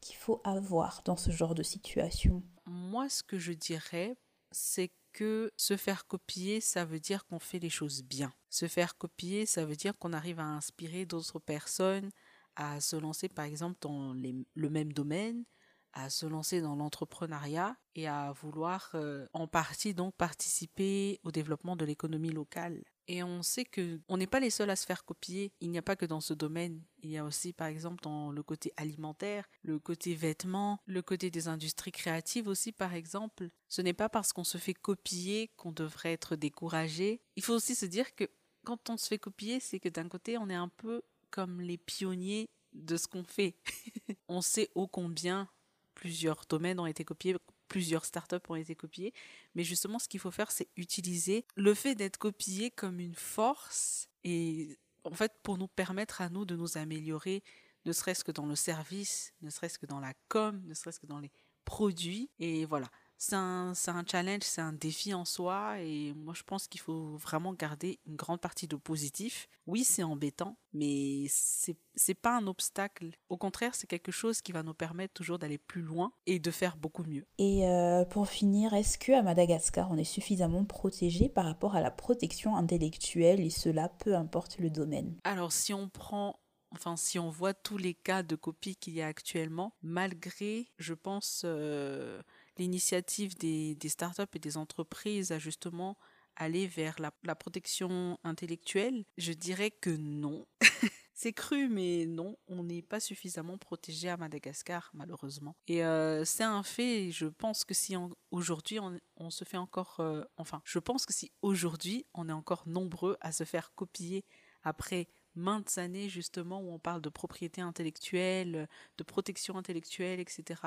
[0.00, 2.42] qu'il faut avoir dans ce genre de situation?
[2.66, 4.16] Moi, ce que je dirais,
[4.50, 8.32] c'est que se faire copier, ça veut dire qu'on fait les choses bien.
[8.48, 12.10] Se faire copier, ça veut dire qu'on arrive à inspirer d'autres personnes
[12.56, 15.44] à se lancer, par exemple, dans le même domaine,
[15.92, 21.74] à se lancer dans l'entrepreneuriat et à vouloir euh, en partie donc participer au développement
[21.74, 22.84] de l'économie locale.
[23.12, 25.52] Et on sait que on n'est pas les seuls à se faire copier.
[25.60, 26.80] Il n'y a pas que dans ce domaine.
[27.02, 31.28] Il y a aussi, par exemple, dans le côté alimentaire, le côté vêtements, le côté
[31.28, 33.50] des industries créatives aussi, par exemple.
[33.66, 37.20] Ce n'est pas parce qu'on se fait copier qu'on devrait être découragé.
[37.34, 38.30] Il faut aussi se dire que
[38.64, 41.02] quand on se fait copier, c'est que d'un côté, on est un peu
[41.32, 43.56] comme les pionniers de ce qu'on fait.
[44.28, 45.48] on sait ô combien
[45.96, 47.34] plusieurs domaines ont été copiés,
[47.70, 49.14] plusieurs startups ont été copiées.
[49.54, 54.08] Mais justement, ce qu'il faut faire, c'est utiliser le fait d'être copié comme une force
[54.24, 57.42] et en fait pour nous permettre à nous de nous améliorer,
[57.86, 61.06] ne serait-ce que dans le service, ne serait-ce que dans la com, ne serait-ce que
[61.06, 61.30] dans les
[61.64, 62.28] produits.
[62.40, 62.90] Et voilà,
[63.20, 67.16] c'est un, un, challenge, c'est un défi en soi et moi je pense qu'il faut
[67.16, 69.46] vraiment garder une grande partie de positif.
[69.66, 73.10] Oui, c'est embêtant, mais c'est pas un obstacle.
[73.28, 76.50] Au contraire, c'est quelque chose qui va nous permettre toujours d'aller plus loin et de
[76.50, 77.26] faire beaucoup mieux.
[77.36, 81.82] Et euh, pour finir, est-ce que à Madagascar, on est suffisamment protégé par rapport à
[81.82, 85.18] la protection intellectuelle et cela peu importe le domaine?
[85.24, 86.40] Alors si on prend
[86.72, 90.94] enfin si on voit tous les cas de copies qu'il y a actuellement, malgré, je
[90.94, 92.22] pense, euh,
[92.60, 95.96] l'initiative des, des startups et des entreprises à justement
[96.36, 100.46] aller vers la, protection intellectuelle Je dirais que non.
[101.14, 105.54] C'est cru, mais non, on n'est pas suffisamment protégé à Madagascar, malheureusement.
[105.66, 107.94] Et euh, c'est un fait, je pense que si
[108.30, 108.78] aujourd'hui
[109.16, 110.00] on, se fait encore...
[110.00, 114.24] Euh, enfin, je pense que si aujourd'hui on est encore nombreux à se faire copier
[114.62, 120.62] après maintes années justement où on parle de propriété intellectuelle, de protection intellectuelle, etc.,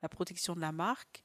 [0.00, 1.22] la protection de la marque,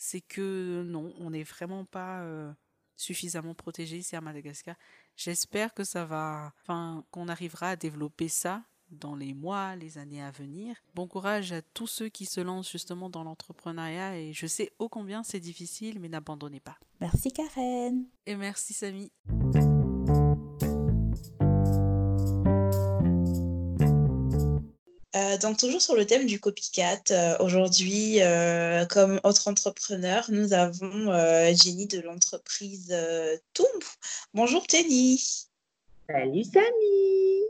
[0.00, 2.50] c'est que non, on n'est vraiment pas euh,
[2.96, 4.74] suffisamment protégé ici à Madagascar.
[5.14, 10.22] J'espère que ça va, enfin, qu'on arrivera à développer ça dans les mois, les années
[10.22, 10.74] à venir.
[10.94, 14.88] Bon courage à tous ceux qui se lancent justement dans l'entrepreneuriat et je sais ô
[14.88, 16.78] combien c'est difficile, mais n'abandonnez pas.
[16.98, 18.06] Merci Karen.
[18.24, 19.12] Et merci Samy.
[25.16, 30.52] Euh, donc toujours sur le thème du copycat, euh, aujourd'hui, euh, comme autre entrepreneur, nous
[30.52, 31.12] avons
[31.54, 32.96] Jenny de l'entreprise
[33.52, 33.82] Toumb.
[34.34, 35.48] Bonjour Jenny.
[36.08, 37.44] Salut Samy.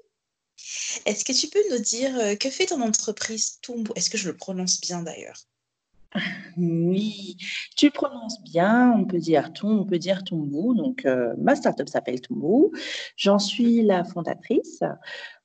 [1.04, 4.36] Est-ce que tu peux nous dire que fait ton entreprise Toumb Est-ce que je le
[4.36, 5.46] prononce bien d'ailleurs?
[6.56, 7.36] Oui,
[7.76, 10.74] tu prononces bien, on peut dire tout, on peut dire Tumbu.
[10.76, 12.76] Donc, euh, ma startup s'appelle Tumbu.
[13.16, 14.82] J'en suis la fondatrice.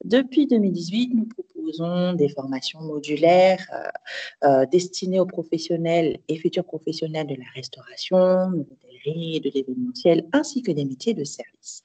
[0.04, 7.28] Depuis 2018, nous proposons des formations modulaires euh, euh, destinées aux professionnels et futurs professionnels
[7.28, 11.84] de la restauration, de l'hôtellerie, de l'événementiel, ainsi que des métiers de service.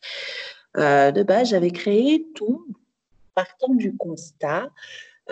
[0.77, 2.65] de base, j'avais créé tout
[3.35, 4.71] partant du constat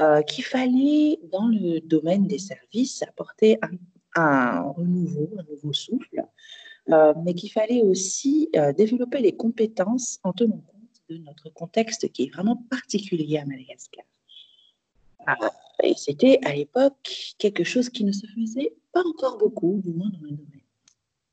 [0.01, 3.59] euh, qu'il fallait, dans le domaine des services, apporter
[4.15, 6.25] un, renouveau, un nouveau souffle,
[6.91, 12.11] euh, mais qu'il fallait aussi euh, développer les compétences en tenant compte de notre contexte
[12.13, 14.05] qui est vraiment particulier à Madagascar.
[15.83, 20.11] et c'était à l'époque quelque chose qui ne se faisait pas encore beaucoup, du moins
[20.11, 20.63] dans le domaine.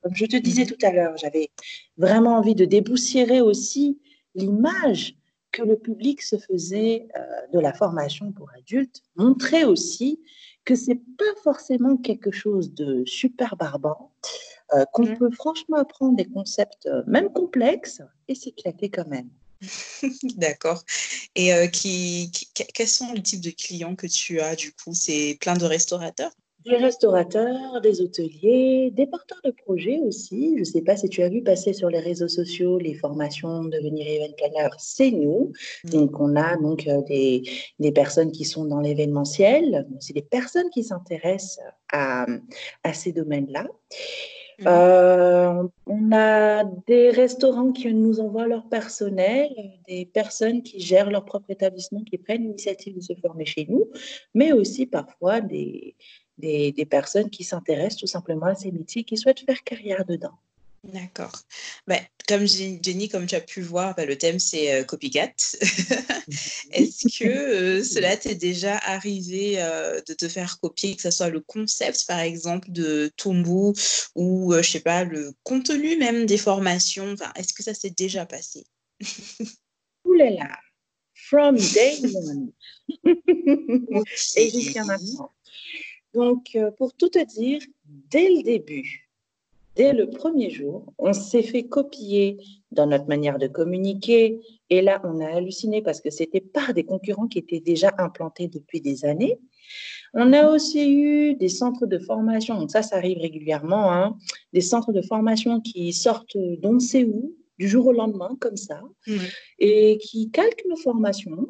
[0.01, 1.51] Comme je te disais tout à l'heure, j'avais
[1.97, 3.99] vraiment envie de déboussiérer aussi
[4.35, 5.15] l'image
[5.55, 7.21] que le public se faisait euh,
[7.53, 10.19] de la formation pour adultes montrait aussi
[10.65, 14.11] que c'est pas forcément quelque chose de super barbant,
[14.73, 15.17] euh, qu'on mmh.
[15.17, 19.29] peut franchement apprendre des concepts euh, même complexes et s'éclater quand même.
[20.35, 20.83] D'accord.
[21.35, 24.93] Et qui, quels sont les types de clients que tu as du coup?
[24.93, 26.31] C'est plein de restaurateurs?
[26.65, 30.53] Des restaurateurs, des hôteliers, des porteurs de projets aussi.
[30.55, 33.63] Je ne sais pas si tu as vu passer sur les réseaux sociaux les formations
[33.65, 35.51] devenir event planner, c'est nous.
[35.83, 35.89] Mm.
[35.89, 37.43] Donc on a donc euh, des,
[37.79, 41.59] des personnes qui sont dans l'événementiel, c'est des personnes qui s'intéressent
[41.91, 42.25] à,
[42.83, 43.67] à ces domaines-là.
[44.59, 44.67] Mm.
[44.67, 49.49] Euh, on a des restaurants qui nous envoient leur personnel,
[49.87, 53.85] des personnes qui gèrent leur propre établissement, qui prennent l'initiative de se former chez nous,
[54.33, 55.95] mais aussi parfois des,
[56.37, 60.37] des, personnes qui s'intéressent tout simplement à ces métiers, qui souhaitent faire carrière dedans.
[60.83, 61.31] D'accord.
[61.87, 65.33] Ben, comme Jenny, comme tu as pu voir, ben, le thème c'est euh, copycat.
[66.71, 67.25] Est-ce que
[67.79, 72.05] euh, cela t'est déjà arrivé euh, de te faire copier, que ce soit le concept
[72.07, 73.73] par exemple de Tombu
[74.13, 77.13] ou je sais pas le contenu même des formations?
[77.13, 78.63] Enfin, Est-ce que ça s'est déjà passé?
[80.03, 80.59] Oulala,
[81.15, 82.51] from day one.
[84.35, 85.31] Et jusqu'à maintenant.
[86.15, 87.61] Donc, euh, pour tout te dire,
[88.09, 89.09] dès le début,
[89.75, 92.37] dès le premier jour, on s'est fait copier
[92.71, 94.39] dans notre manière de communiquer.
[94.69, 98.47] Et là, on a halluciné parce que c'était par des concurrents qui étaient déjà implantés
[98.47, 99.37] depuis des années.
[100.13, 104.15] On a aussi eu des centres de formation, donc ça, ça arrive régulièrement, hein,
[104.53, 108.81] des centres de formation qui sortent d'on sait où, du jour au lendemain, comme ça,
[109.59, 111.47] et qui calquent nos formations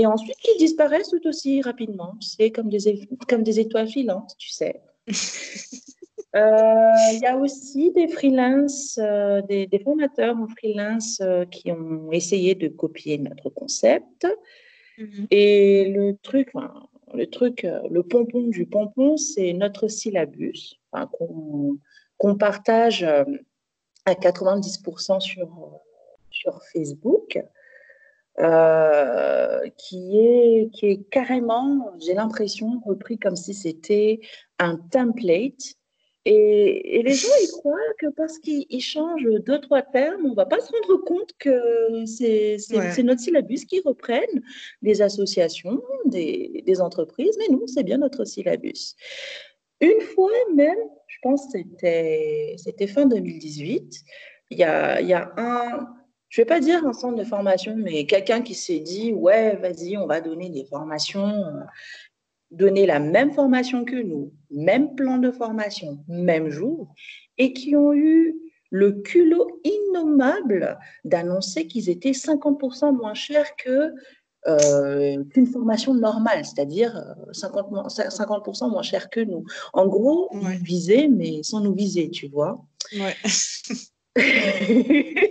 [0.00, 4.50] et ensuite qui disparaissent tout aussi rapidement, c'est comme des, comme des étoiles filantes, tu
[4.50, 4.80] sais.
[6.36, 12.12] Euh, il y a aussi des freelances, euh, des, formateurs en freelance euh, qui ont
[12.12, 14.28] essayé de copier notre concept.
[14.96, 15.26] Mhm.
[15.32, 16.52] Et le truc,
[17.14, 25.80] le truc, le pompon du pompon, c'est notre syllabus qu'on partage à 90% sur,
[26.30, 27.40] sur Facebook.
[28.38, 34.20] Euh, qui, est, qui est carrément, j'ai l'impression, repris comme si c'était
[34.58, 35.74] un template.
[36.24, 40.34] Et, et, les gens, ils croient que parce qu'ils changent deux, trois termes, on ne
[40.34, 44.42] va pas se rendre compte que c'est notre syllabus qui reprennent
[44.80, 48.94] des associations, des, des entreprises, mais non, c'est bien notre syllabus.
[49.80, 50.78] Une fois même,
[51.08, 51.58] je pense que
[52.56, 54.00] c'était fin 2018,
[54.50, 55.88] il y a, il y a un,
[56.30, 59.56] je ne vais pas dire un centre de formation, mais quelqu'un qui s'est dit, ouais,
[59.56, 61.64] vas-y, on va donner des formations, euh,
[62.52, 66.94] donner la même formation que nous, même plan de formation, même jour,
[67.36, 68.36] et qui ont eu
[68.70, 73.92] le culot innommable d'annoncer qu'ils étaient 50% moins chers que
[74.46, 79.44] euh, qu'une formation normale, c'est-à-dire 50%, 50 moins cher que nous.
[79.72, 82.64] En gros, ils visaient, mais sans nous viser, tu vois.
[82.94, 83.16] Ouais.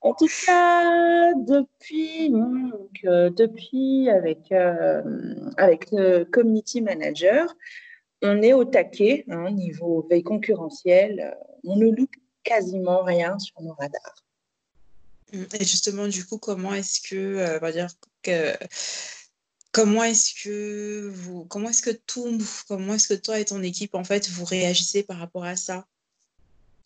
[0.00, 2.32] en tout cas, depuis,
[3.04, 3.30] euh,
[4.52, 5.02] euh,
[5.56, 7.54] avec le community manager,
[8.22, 11.36] on est au taquet, hein, niveau veille concurrentielle.
[11.64, 14.24] On ne loupe quasiment rien sur nos radars.
[15.32, 17.38] Et justement, du coup, comment est-ce que,
[18.28, 18.56] euh,
[19.72, 21.82] comment est-ce que vous, comment est-ce
[23.08, 25.86] que toi et ton équipe en fait vous réagissez par rapport à ça?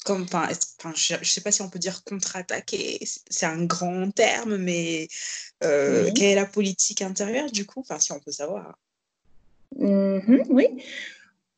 [0.04, 0.48] Comme, enfin,
[0.94, 5.08] je ne sais pas si on peut dire contre-attaquer, c'est un grand terme, mais
[5.64, 7.80] euh, quelle est la politique intérieure du coup?
[7.80, 8.78] Enfin, si on peut savoir.
[9.76, 10.82] Mm-hmm, oui.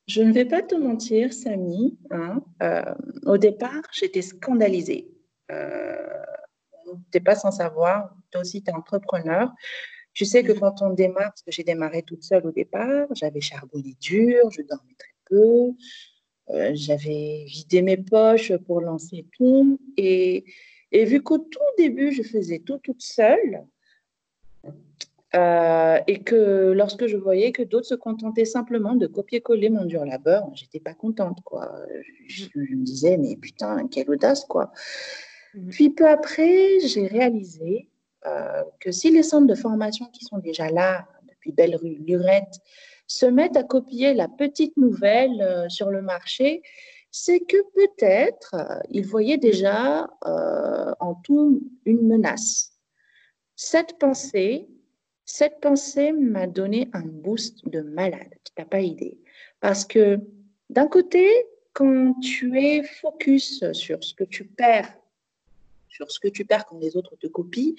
[0.08, 1.96] Je ne vais pas te mentir, Samy.
[2.10, 2.94] Hein, euh,
[3.26, 5.08] au départ, j'étais scandalisée.
[5.52, 6.24] Euh,
[6.84, 9.52] tu n'es pas sans savoir, toi aussi, tu es entrepreneur.
[10.12, 13.40] Tu sais que quand on démarre, parce que j'ai démarré toute seule au départ, j'avais
[13.40, 15.72] charbonné dur, je dormais très peu,
[16.52, 19.78] euh, j'avais vidé mes poches pour lancer tout.
[19.96, 20.44] Et,
[20.92, 23.64] et vu qu'au tout début, je faisais tout toute seule,
[25.36, 30.04] euh, et que lorsque je voyais que d'autres se contentaient simplement de copier-coller mon dur
[30.04, 31.70] labeur, j'étais pas contente, quoi.
[32.26, 34.72] Je, je, me disais, mais putain, quelle audace, quoi.
[35.54, 35.68] Mmh.
[35.70, 37.88] Puis peu après, j'ai réalisé
[38.26, 42.60] euh, que si les centres de formation qui sont déjà là depuis belle rue Lurette
[43.10, 46.62] se mettent à copier la petite nouvelle euh, sur le marché,
[47.10, 52.78] c'est que peut-être euh, ils voyaient déjà en tout une menace.
[53.56, 54.68] Cette pensée,
[55.24, 59.18] cette pensée m'a donné un boost de malade, tu n'as pas idée.
[59.58, 60.20] Parce que
[60.68, 61.28] d'un côté,
[61.72, 64.94] quand tu es focus sur ce que tu perds
[65.88, 67.74] sur ce que tu perds quand les autres te copient,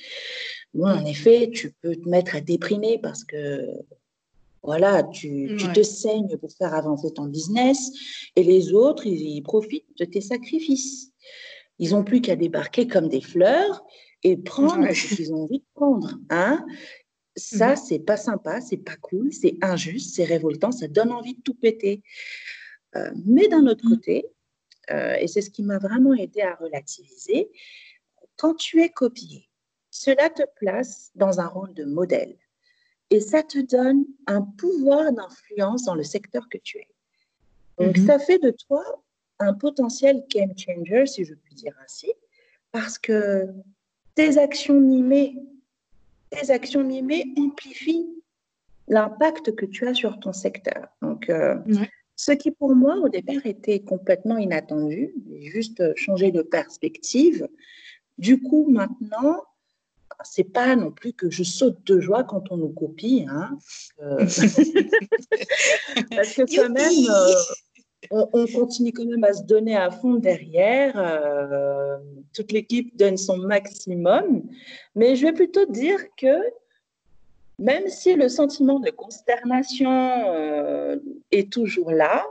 [0.74, 3.66] bon, en effet, tu peux te mettre à déprimer parce que
[4.64, 7.92] voilà, tu, te saignes pour faire avancer ton business
[8.36, 11.12] et les autres, ils, profitent de tes sacrifices.
[11.80, 13.84] Ils n'ont plus qu'à débarquer comme des fleurs
[14.24, 16.20] et prendre ce qu'ils ont envie de prendre.
[16.30, 16.64] Hein
[17.36, 17.86] ça, mm-hmm.
[17.88, 21.56] c'est pas sympa, c'est pas cool, c'est injuste, c'est révoltant, ça donne envie de tout
[21.56, 22.04] péter.
[22.96, 23.90] Euh, mais d'un autre mm.
[23.90, 24.26] côté,
[24.92, 27.50] euh, et c'est ce qui m'a vraiment aidé à relativiser,
[28.38, 29.50] quand tu es copié,
[29.90, 32.38] cela te place dans un rôle de modèle
[33.12, 36.88] et ça te donne un pouvoir d'influence dans le secteur que tu es.
[37.78, 38.08] Donc, mhm.
[38.08, 38.84] ça fait de toi
[39.40, 42.12] un potentiel game changer, si je puis dire ainsi,
[42.72, 43.48] parce que
[44.16, 45.38] tes actions mimées,
[46.30, 48.08] tes actions mimées amplifient
[48.88, 50.88] l'impact que tu as sur ton secteur.
[51.02, 51.58] Donc, euh,
[52.16, 57.48] ce qui pour moi au départ était complètement inattendu, juste changer de perspective,
[58.18, 59.44] du coup, maintenant,
[60.24, 63.58] c'est pas non plus que je saute de joie quand on nous copie, hein.
[64.02, 64.18] Euh,
[66.16, 67.34] parce que quand même, euh,
[68.34, 70.94] on, continue quand même à se donner à fond derrière.
[70.98, 71.98] Euh,
[72.34, 74.44] toute l'équipe donne son maximum,
[74.96, 76.42] mais je vais plutôt dire que
[77.60, 81.00] même si le sentiment de consternation
[81.30, 82.26] est toujours là,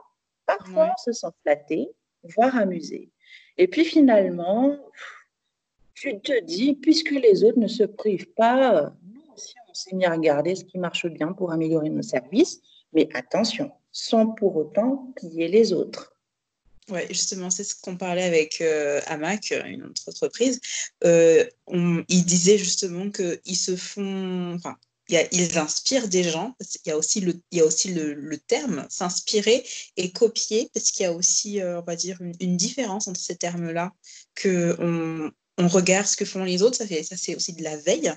[0.47, 1.91] parfois on se sent flatté,
[2.24, 3.11] voire amusé.
[3.59, 4.74] Et puis finalement,
[6.01, 10.07] tu te dis, puisque les autres ne se privent pas, nous aussi, on s'est mis
[10.07, 12.63] à regarder ce qui marche bien pour améliorer nos services,
[12.95, 16.17] mais attention, sans pour autant piller les autres.
[16.89, 20.59] Oui, justement, c'est ce qu'on parlait avec euh, Amac, une autre entreprise.
[21.05, 24.59] Euh, on, ils disaient justement qu'ils se font,
[25.11, 26.57] ils inspirent des gens.
[26.87, 29.63] Il y a aussi le, y a aussi le, terme s'inspirer
[29.99, 33.37] et copier, parce qu'il y a aussi, euh, on va dire, une, différence entre ces
[33.37, 33.93] termes-là,
[34.35, 35.31] que
[35.61, 38.13] on regarde ce que font les autres, ça, fait, ça c'est aussi de la veille.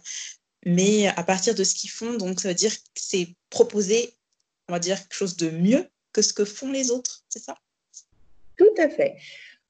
[0.66, 4.14] Mais à partir de ce qu'ils font, donc ça veut dire que c'est proposer,
[4.70, 7.58] on va dire, quelque chose de mieux que ce que font les autres, c'est ça?
[8.58, 9.16] Tout à fait.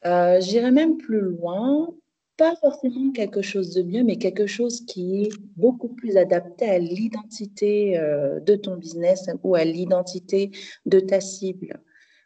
[0.05, 1.95] Euh, j'irais même plus loin,
[2.37, 6.79] pas forcément quelque chose de mieux, mais quelque chose qui est beaucoup plus adapté à
[6.79, 10.51] l'identité euh, de ton business ou à l'identité
[10.85, 11.81] de ta cible.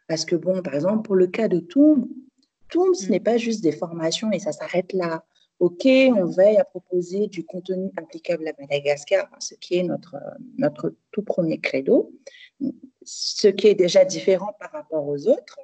[0.08, 2.08] Parce que, bon, par exemple, pour le cas de Toom,
[2.70, 3.10] Toom, ce mm.
[3.10, 5.24] n'est pas juste des formations et ça s'arrête là.
[5.60, 10.16] OK, on veille à proposer du contenu applicable à Madagascar, ce qui est notre,
[10.56, 12.12] notre tout premier credo,
[13.02, 15.58] ce qui est déjà différent par rapport aux autres.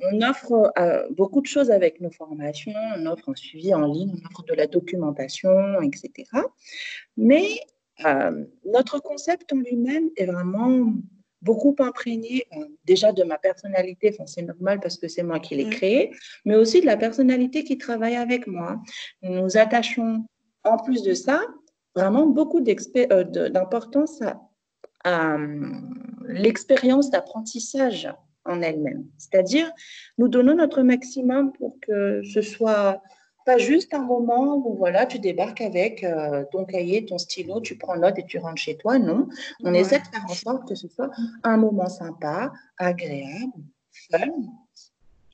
[0.00, 4.12] On offre euh, beaucoup de choses avec nos formations, on offre un suivi en ligne,
[4.12, 6.28] on offre de la documentation, etc.
[7.16, 7.60] Mais
[8.04, 10.92] euh, notre concept en lui-même est vraiment
[11.42, 15.56] beaucoup imprégné euh, déjà de ma personnalité, enfin, c'est normal parce que c'est moi qui
[15.56, 16.12] l'ai créé,
[16.44, 18.80] mais aussi de la personnalité qui travaille avec moi.
[19.22, 20.24] Nous nous attachons,
[20.64, 21.42] en plus de ça,
[21.94, 24.40] vraiment beaucoup d'importance à,
[25.04, 25.36] à
[26.26, 28.08] l'expérience d'apprentissage
[28.44, 29.04] en elle-même.
[29.18, 29.70] C'est-à-dire,
[30.18, 33.02] nous donnons notre maximum pour que ce soit
[33.44, 37.76] pas juste un moment où voilà, tu débarques avec euh, ton cahier, ton stylo, tu
[37.76, 38.98] prends note et tu rentres chez toi.
[38.98, 39.28] Non,
[39.62, 41.10] on essaie de faire en sorte que ce soit
[41.42, 43.52] un moment sympa, agréable,
[44.10, 44.18] fun.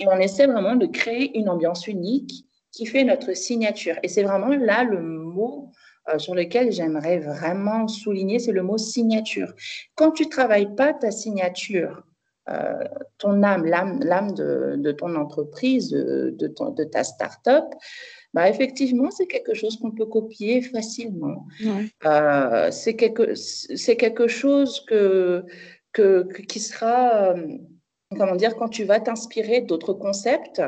[0.00, 3.96] Et on essaie vraiment de créer une ambiance unique qui fait notre signature.
[4.02, 5.72] Et c'est vraiment là le mot
[6.08, 9.52] euh, sur lequel j'aimerais vraiment souligner, c'est le mot signature.
[9.94, 12.02] Quand tu travailles pas ta signature,
[13.18, 17.64] ton âme, l'âme de, ton entreprise, de, de ta start-up,
[18.34, 21.46] bah, effectivement, c'est quelque chose qu'on peut copier facilement.
[22.04, 23.34] Euh, c'est quelque,
[23.94, 25.44] quelque chose que,
[25.92, 27.56] que, qui sera, euh,
[28.10, 30.62] comment dire, quand tu vas t'inspirer d'autres concepts,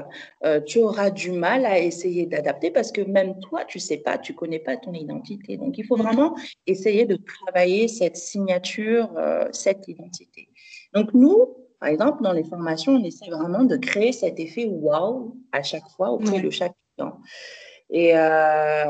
[0.66, 4.35] tu auras du mal à essayer d'adapter parce que même toi, tu sais pas, tu
[4.35, 5.59] connais pas ton identité.
[5.59, 6.35] Donc, il faut vraiment
[6.66, 9.11] essayer de travailler cette signature,
[9.53, 10.49] cette identité.
[10.95, 15.35] Donc, nous, par exemple, dans les formations, on essaie vraiment de créer cet effet wow
[15.51, 17.18] à chaque fois auprès de chaque client.
[17.89, 18.85] Et euh,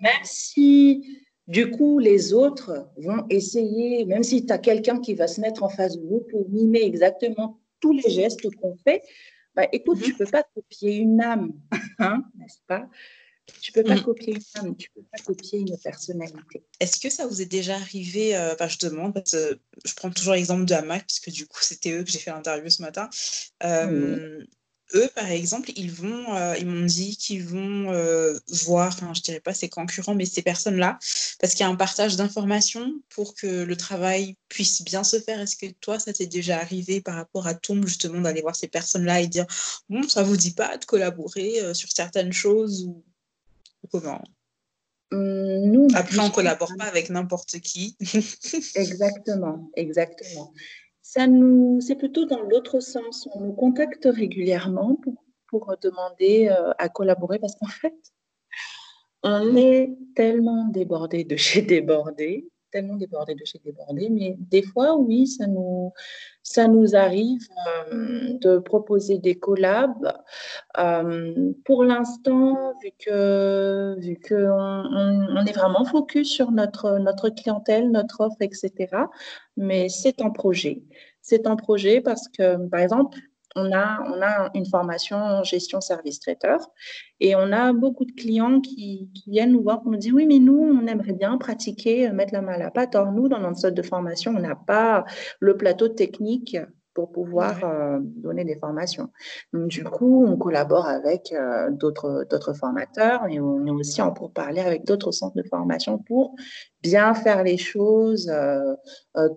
[0.00, 5.26] même si du coup les autres vont essayer, même si tu as quelqu'un qui va
[5.26, 9.02] se mettre en face de nous pour mimer exactement tous les gestes qu'on fait,
[9.54, 10.04] bah, écoute, mm-hmm.
[10.04, 11.52] tu ne peux pas copier une âme,
[11.98, 12.86] hein, n'est-ce pas?
[13.60, 14.02] Tu peux pas mm.
[14.02, 16.64] copier une femme, tu peux pas copier une personnalité.
[16.80, 20.34] Est-ce que ça vous est déjà arrivé, euh, je demande, parce que je prends toujours
[20.34, 23.08] l'exemple de Hamac, puisque du coup c'était eux que j'ai fait l'interview ce matin.
[23.64, 24.44] Euh,
[24.94, 27.90] eux, par exemple, ils vont, euh, ils m'ont dit qu'ils vont
[28.48, 30.98] voir, enfin, je dirais pas ces concurrents, mais ces personnes-là,
[31.40, 35.40] parce qu'il y a un partage d'informations pour que le travail puisse bien se faire.
[35.40, 38.68] Est-ce que toi, ça t'est déjà arrivé par rapport à Tomb, justement, d'aller voir ces
[38.68, 39.46] personnes-là et dire,
[39.88, 43.02] bon, ça vous dit pas de collaborer sur certaines choses ou
[43.90, 44.22] comment?
[45.12, 47.96] Hum, nous, Après, on ne collabore pas avec n'importe qui.
[48.74, 50.52] exactement, exactement.
[51.02, 53.28] Ça nous, c'est plutôt dans l'autre sens.
[53.34, 57.94] On nous contacte régulièrement pour, pour demander euh, à collaborer parce qu'en fait,
[59.22, 64.96] on est tellement débordé de chez débordé tellement débordé de chez débordé, mais des fois,
[64.96, 65.92] oui, ça nous,
[66.42, 67.46] ça nous arrive
[67.92, 70.12] euh, de proposer des collabs.
[70.78, 77.90] Euh, pour l'instant, vu que vu que on, est vraiment focus sur notre notre clientèle,
[77.90, 78.72] notre offre, etc.
[79.56, 80.82] Mais c'est un projet.
[81.20, 83.18] C'est un projet parce que, par exemple,
[83.56, 86.58] on a, on a une formation en gestion service traiteur
[87.20, 90.38] et on a beaucoup de clients qui, viennent nous voir pour nous dire oui, mais
[90.38, 92.94] nous, on aimerait bien pratiquer, euh, mettre la main à la pâte.
[92.94, 95.04] Or, nous, dans notre sorte de formation, on n'a pas
[95.40, 96.56] le plateau technique
[96.94, 99.08] pour pouvoir euh, donner des formations.
[99.52, 104.60] du coup, on collabore avec euh, d'autres, d'autres formateurs et on est aussi en pourparler
[104.60, 106.34] avec d'autres centres de formation pour
[106.82, 108.74] bien faire les choses euh,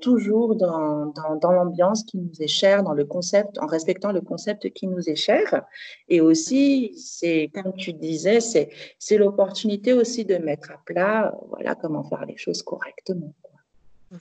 [0.02, 4.22] toujours dans, dans, dans, l'ambiance qui nous est chère, dans le concept, en respectant le
[4.22, 5.64] concept qui nous est cher.
[6.10, 11.76] Et aussi, c'est, comme tu disais, c'est, c'est l'opportunité aussi de mettre à plat, voilà,
[11.76, 13.34] comment faire les choses correctement.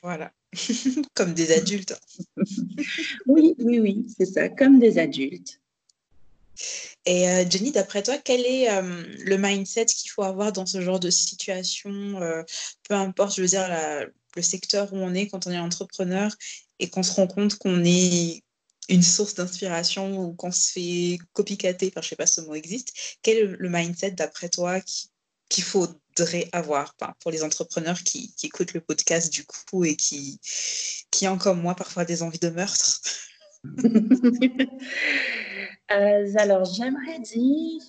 [0.03, 0.32] Voilà,
[1.14, 1.99] comme des adultes.
[3.26, 5.61] oui, oui, oui, c'est ça, comme des adultes.
[7.07, 10.80] Et euh, Jenny, d'après toi, quel est euh, le mindset qu'il faut avoir dans ce
[10.80, 11.90] genre de situation
[12.22, 12.42] euh,
[12.88, 13.68] Peu importe, je veux dire,
[14.36, 16.30] le secteur où on est quand on est entrepreneur
[16.78, 18.42] et qu'on se rend compte qu'on est
[18.88, 22.55] une source d'inspiration ou qu'on se fait copycater, enfin je sais pas si ce mot
[22.55, 22.92] existe,
[23.22, 24.80] quel est le mindset d'après toi
[25.55, 25.86] qu'il faut
[26.52, 30.40] avoir pour les entrepreneurs qui, écoutent le podcast du coup et qui,
[31.11, 33.00] qui ont comme moi parfois des envies de meurtre.
[35.90, 37.82] Euh, Alors, j'aimerais dire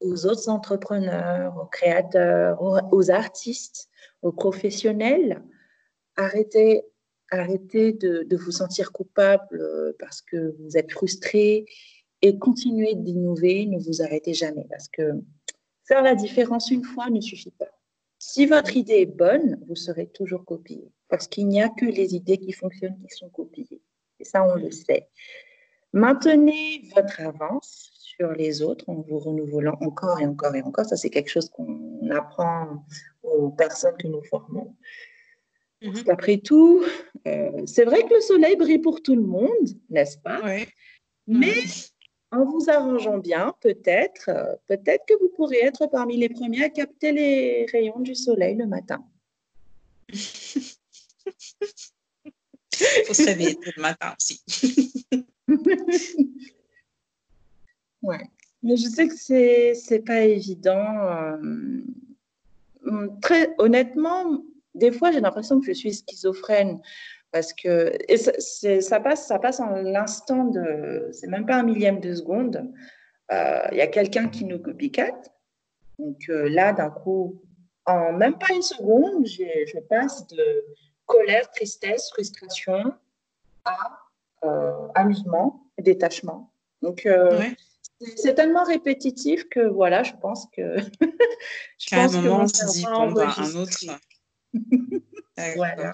[0.00, 3.88] aux autres entrepreneurs, aux créateurs, aux, artistes,
[4.22, 5.40] aux professionnels,
[6.16, 6.82] arrêtez,
[7.30, 11.66] arrêtez de, de, vous sentir coupable parce que vous êtes frustré
[12.22, 15.22] et continuez d'innover, ne vous arrêtez jamais parce que
[15.86, 17.70] Faire la différence une fois ne suffit pas.
[18.18, 20.90] Si votre idée est bonne, vous serez toujours copié.
[21.08, 23.80] Parce qu'il n'y a que les idées qui fonctionnent qui sont copiées.
[24.18, 25.08] Et ça, on le sait.
[25.92, 30.86] Maintenez votre avance sur les autres en vous renouvelant encore et encore et encore.
[30.86, 32.84] Ça, c'est quelque chose qu'on apprend
[33.22, 34.74] aux personnes que nous formons.
[35.82, 36.04] Mhm.
[36.08, 36.82] Après tout,
[37.26, 40.40] euh, c'est vrai que le soleil brille pour tout le monde, n'est-ce pas?
[40.44, 40.66] Oui.
[41.26, 41.54] Mais
[42.32, 46.70] en vous arrangeant bien, peut-être, euh, peut-être que vous pourrez être parmi les premiers à
[46.70, 49.04] capter les rayons du soleil le matin.
[53.06, 54.42] faut se réveiller le matin aussi.
[58.02, 58.30] ouais.
[58.62, 60.84] Mais je sais que c'est c'est pas évident.
[61.08, 61.82] euh,
[63.20, 64.42] Très honnêtement,
[64.74, 66.80] des fois, j'ai l'impression que je suis schizophrène
[67.36, 68.16] parce que et
[68.80, 72.72] ça, passe, ça passe en l'instant de, c'est même pas un millième de seconde.
[73.30, 75.12] Euh, Il y a quelqu'un qui nous copycat.
[75.98, 77.42] Donc euh, là, d'un coup,
[77.84, 80.64] en même pas une seconde, je passe de
[81.04, 82.94] colère, tristesse, frustration
[83.66, 83.98] à
[84.44, 86.50] euh, amusement, et détachement.
[86.80, 87.54] Donc euh, Ouais.
[88.16, 90.78] c'est tellement répétitif que voilà, je pense que
[91.78, 93.76] je Qu'à un pense que moment, on se dit, bon, bah, un autre.
[95.54, 95.92] Voilà.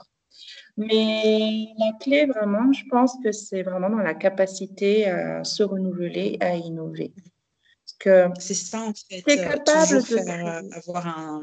[0.76, 6.38] Mais la clé, vraiment, je pense que c'est vraiment dans la capacité à se renouveler,
[6.40, 7.12] à innover.
[7.14, 9.22] Parce que C'est ça, en fait.
[9.22, 11.42] T'es euh, capable de faire, euh, avoir un,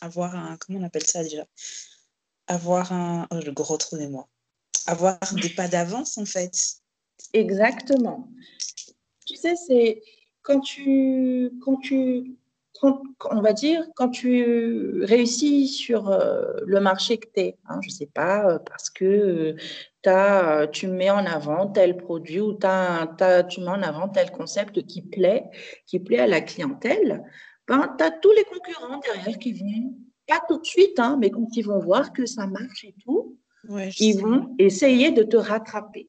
[0.00, 1.44] avoir un, comment on appelle ça déjà?
[2.46, 4.28] Avoir un, oh, le gros trou de mémoire.
[4.86, 6.56] Avoir des pas d'avance, en fait.
[7.34, 8.28] Exactement.
[9.26, 10.02] Tu sais, c'est
[10.42, 12.38] quand tu, quand tu,
[12.80, 17.78] quand- on va dire, quand tu réussis sur euh, le marché que tu es, hein,
[17.82, 19.54] je sais pas, euh, parce que euh,
[20.02, 23.06] t'as, euh, tu mets en avant tel produit ou t'as-
[23.48, 25.44] tu mets en avant tel concept qui plaît,
[25.86, 27.22] qui plaît à la clientèle,
[27.68, 29.94] ben, tu as tous les concurrents derrière qui vont,
[30.26, 33.36] pas tout de suite, hein, mais quand ils vont voir que ça marche et tout,
[33.68, 34.20] Ouais, ils sais.
[34.20, 36.08] vont essayer de te rattraper.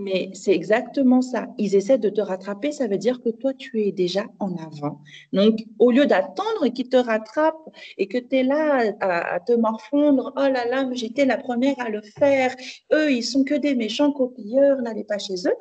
[0.00, 1.48] Mais c'est exactement ça.
[1.58, 5.00] Ils essaient de te rattraper, ça veut dire que toi, tu es déjà en avant.
[5.32, 10.32] Donc, au lieu d'attendre qu'ils te rattrapent et que tu es là à, te morfondre,
[10.36, 12.54] oh là là, j'étais la première à le faire,
[12.92, 15.56] eux, ils sont que des méchants copieurs, n'allez pas chez eux.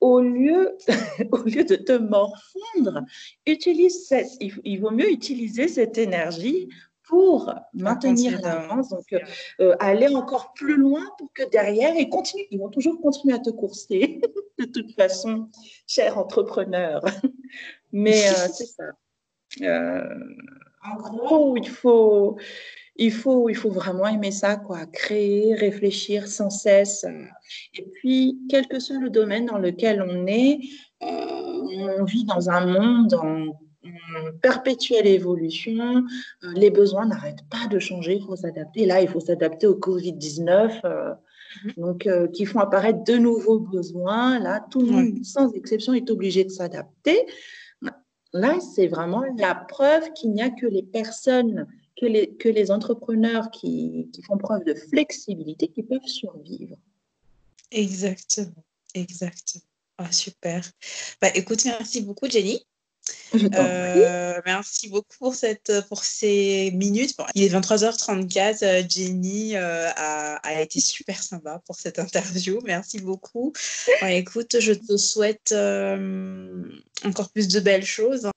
[0.00, 0.78] Au lieu,
[1.32, 3.02] au lieu de te morfondre,
[3.46, 6.70] utilise il vaut mieux utiliser cette énergie
[7.04, 9.18] pour maintenir l'avance, donc euh,
[9.60, 13.38] euh, aller encore plus loin pour que derrière, ils continuent, ils vont toujours continuer à
[13.38, 14.20] te courser,
[14.58, 15.48] de toute façon,
[15.86, 17.04] cher entrepreneur.
[17.92, 18.84] Mais euh, c'est ça.
[19.60, 20.08] Euh,
[20.82, 22.38] en gros, il faut,
[22.96, 24.86] il, faut, il faut vraiment aimer ça, quoi.
[24.86, 27.06] Créer, réfléchir sans cesse.
[27.74, 30.58] Et puis, quel que soit le domaine dans lequel on est,
[31.00, 36.04] on vit dans un monde en, en perpétuelle évolution.
[36.42, 38.86] Euh, les besoins n'arrêtent pas de changer, il faut s'adapter.
[38.86, 40.80] Là, il faut s'adapter au Covid-19.
[40.84, 41.14] euh,
[41.64, 41.72] Mhm.
[41.76, 44.38] donc, euh, qui font apparaître de nouveaux besoins.
[44.38, 47.26] Là, tout le monde, sans exception, est obligé de s'adapter.
[48.32, 52.72] Là, c'est vraiment la preuve qu'il n'y a que les personnes, que les, que les
[52.72, 56.76] entrepreneurs qui, qui font preuve de flexibilité qui peuvent survivre.
[57.70, 58.64] Exactement,
[58.94, 59.62] exactement.
[59.98, 60.68] Ah, super.
[61.22, 62.60] Bah, écoute, merci beaucoup, Jenny.
[63.34, 67.16] Euh, merci beaucoup pour, cette, pour ces minutes.
[67.34, 68.64] Il est 23h34.
[68.64, 72.60] euh, Jenny euh, a, a été super sympa pour cette interview.
[72.64, 73.52] Merci beaucoup.
[74.02, 75.52] Écoute, je te souhaite
[77.04, 78.30] encore plus de belles choses.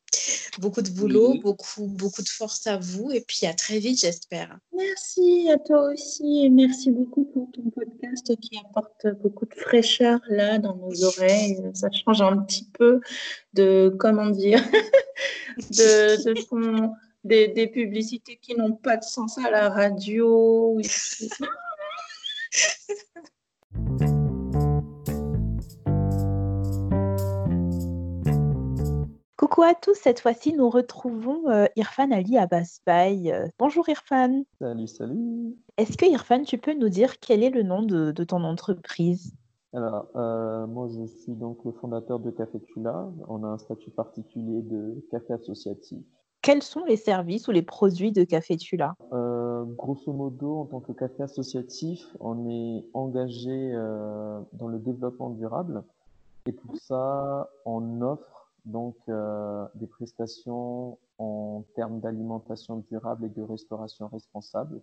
[0.59, 1.39] Beaucoup de boulot, Oui.
[1.39, 3.11] beaucoup, beaucoup de force à vous.
[3.11, 4.57] Et puis à très vite, j'espère.
[4.75, 10.19] Merci à toi aussi et merci beaucoup pour ton podcast qui apporte beaucoup de fraîcheur
[10.29, 11.57] là dans nos oreilles.
[11.73, 13.01] Ça change un petit peu
[13.53, 14.63] de, comment dire,
[15.71, 16.25] de,
[17.23, 20.79] des publicités qui n'ont pas de sens à la radio.
[29.49, 33.31] Coucou à tous, cette fois-ci nous retrouvons euh, Irfan Ali Abbasbaï.
[33.31, 34.43] Euh, bonjour Irfan.
[34.59, 35.55] Salut, salut.
[35.77, 39.33] Est-ce que Irfan, tu peux nous dire quel est le nom de, de ton entreprise?
[39.73, 43.09] Alors, euh, moi, je suis donc le fondateur de Café Tula.
[43.29, 46.03] On a un statut particulier de café associatif.
[46.41, 48.95] Quels sont les services ou les produits de Café Tula?
[49.13, 53.71] Euh, grosso modo, en tant que café associatif, on est engagé
[54.51, 55.83] dans le développement durable.
[56.47, 58.36] Et pour ça, on offre
[58.67, 64.81] donc euh, des prestations en termes d'alimentation durable et de restauration responsable.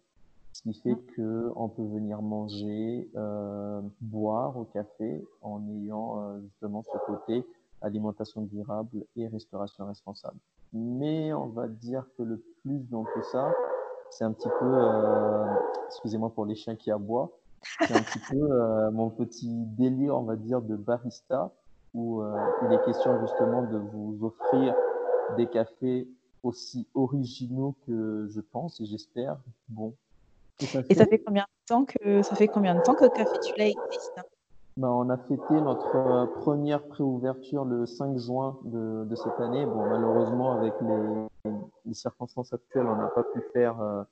[0.53, 6.41] Ce qui fait que on peut venir manger, euh, boire au café en ayant euh,
[6.41, 7.47] justement ce côté
[7.83, 10.39] alimentation durable et restauration responsable.
[10.73, 13.53] Mais on va dire que le plus dans tout ça,
[14.11, 15.45] c'est un petit peu, euh,
[15.87, 17.31] excusez-moi pour les chiens qui aboient,
[17.81, 21.53] c'est un petit peu euh, mon petit délire, on va dire, de barista,
[21.95, 22.37] où euh,
[22.67, 24.75] il est question justement de vous offrir
[25.37, 26.09] des cafés
[26.43, 29.39] aussi originaux que je pense et j'espère à
[30.61, 31.19] Et ça fait.
[31.19, 34.21] combien de temps que ça fait combien de temps que Café Tula existe?
[34.77, 39.65] Ben, on a fêté notre euh, première préouverture le 5 juin de, de cette année.
[39.67, 41.53] Bon, malheureusement, avec les,
[41.85, 44.03] les circonstances actuelles, on n'a pas pu faire euh,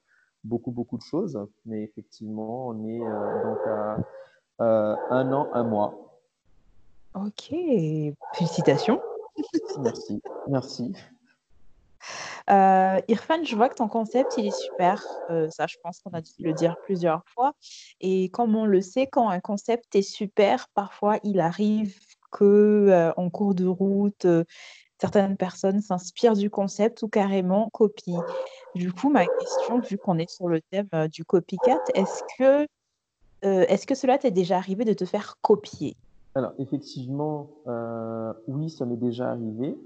[0.45, 1.39] beaucoup, beaucoup de choses.
[1.67, 3.97] Mais effectivement, on est donc à
[4.61, 6.12] un an, un mois.
[7.15, 7.55] Ok,
[8.35, 9.01] félicitations.
[9.81, 10.93] Merci, merci.
[12.51, 15.05] Euh, Irfan, je vois que ton concept, il est super.
[15.31, 17.53] Euh, ça, je pense qu'on a dû le dire plusieurs fois.
[18.01, 21.99] Et comme on le sait, quand un concept est super, parfois il arrive
[22.31, 24.27] que euh, en cours de route,
[24.99, 28.25] certaines personnes s'inspirent du concept ou carrément copient.
[28.75, 32.67] Du coup, ma question, vu qu'on est sur le thème du copycat, est-ce que,
[33.43, 35.95] est-ce que cela t'est déjà arrivé de te faire copier?
[36.35, 37.51] Alors, effectivement,
[38.49, 39.77] oui, ça m'est déjà arrivé.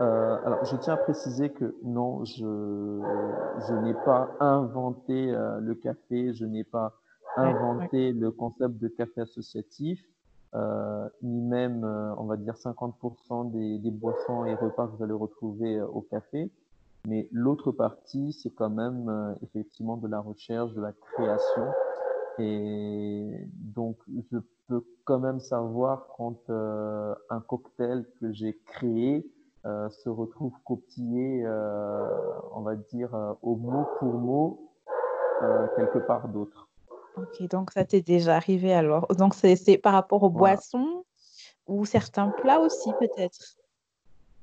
[0.00, 5.74] Euh, alors, je tiens à préciser que non, je, je n'ai pas inventé euh, le
[5.74, 6.94] café, je n'ai pas
[7.36, 10.00] inventé le concept de café associatif,
[10.54, 15.04] euh, ni même, euh, on va dire, 50% des, des, boissons et repas que vous
[15.04, 16.50] allez retrouver euh, au café.
[17.06, 21.64] Mais l'autre partie, c'est quand même effectivement de la recherche, de la création.
[22.38, 23.96] Et donc,
[24.30, 29.24] je peux quand même savoir quand un cocktail que j'ai créé,
[29.66, 32.08] euh, se retrouve copié, euh,
[32.52, 34.72] on va dire, euh, au mot pour mot,
[35.76, 36.68] quelque part d'autre.
[37.16, 39.06] Ok, donc ça t'est déjà arrivé alors.
[39.18, 41.04] Donc c'est par rapport aux boissons
[41.66, 43.56] ou certains plats aussi peut-être?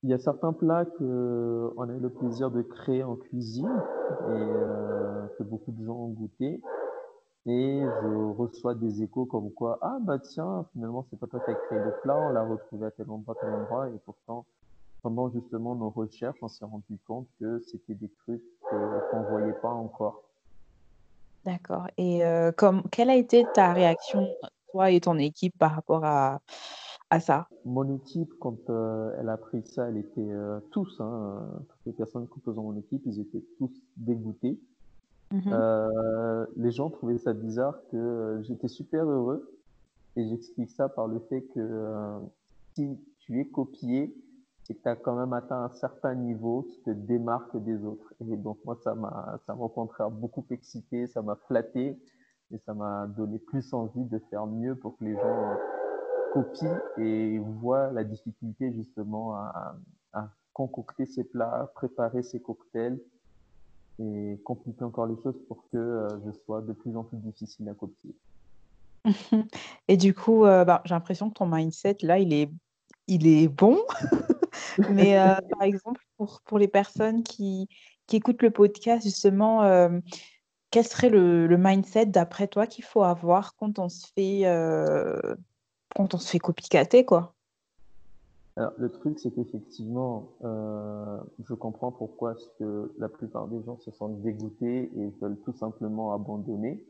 [0.03, 3.81] Il y a certains plats qu'on a eu le plaisir de créer en cuisine
[4.29, 6.61] et que beaucoup de gens ont goûté.
[7.47, 11.51] Et je reçois des échos comme quoi, ah bah tiens, finalement c'est pas toi qui
[11.51, 14.45] as créé le plat, on l'a retrouvé à tel endroit, tel endroit, et pourtant
[15.03, 19.53] pendant justement nos recherches, on s'est rendu compte que c'était des trucs qu'on ne voyait
[19.61, 20.23] pas encore.
[21.43, 21.87] D'accord.
[21.97, 24.27] Et euh, comme, quelle a été ta réaction,
[24.71, 26.39] toi et ton équipe, par rapport à,
[27.11, 27.47] à ça?
[27.65, 31.93] Mon équipe, quand euh, elle a pris ça, elle était euh, tous, hein, toutes les
[31.93, 34.59] personnes composant mon équipe, ils étaient tous dégoûtés.
[35.31, 35.51] Mmh
[36.55, 39.51] les gens trouvaient ça bizarre que j'étais super heureux.
[40.15, 42.19] Et j'explique ça par le fait que
[42.73, 44.15] si tu es copié,
[44.63, 48.13] c'est que tu as quand même atteint un certain niveau qui te démarque des autres.
[48.21, 51.99] Et donc, moi, ça m'a, ça m'a au contraire beaucoup excité, ça m'a flatté
[52.51, 55.57] et ça m'a donné plus envie de faire mieux pour que les gens
[56.33, 59.75] copient et voient la difficulté justement à,
[60.13, 62.99] à concocter ces plats, préparer ces cocktails
[63.99, 67.69] et compliquer encore les choses pour que euh, je sois de plus en plus difficile
[67.69, 68.15] à copier.
[69.87, 72.51] Et du coup, euh, bah, j'ai l'impression que ton mindset, là, il est,
[73.07, 73.79] il est bon.
[74.89, 77.69] Mais euh, par exemple, pour, pour les personnes qui,
[78.07, 79.61] qui écoutent le podcast, justement,
[80.71, 84.43] quel serait le, le mindset d'après toi qu'il faut avoir quand on se fait,
[85.95, 86.39] quand on se fait
[87.05, 87.34] quoi?
[88.57, 93.77] Alors, le truc, c'est qu'effectivement, euh, je comprends pourquoi ce que la plupart des gens
[93.79, 96.85] se sentent dégoûtés et veulent tout simplement abandonner.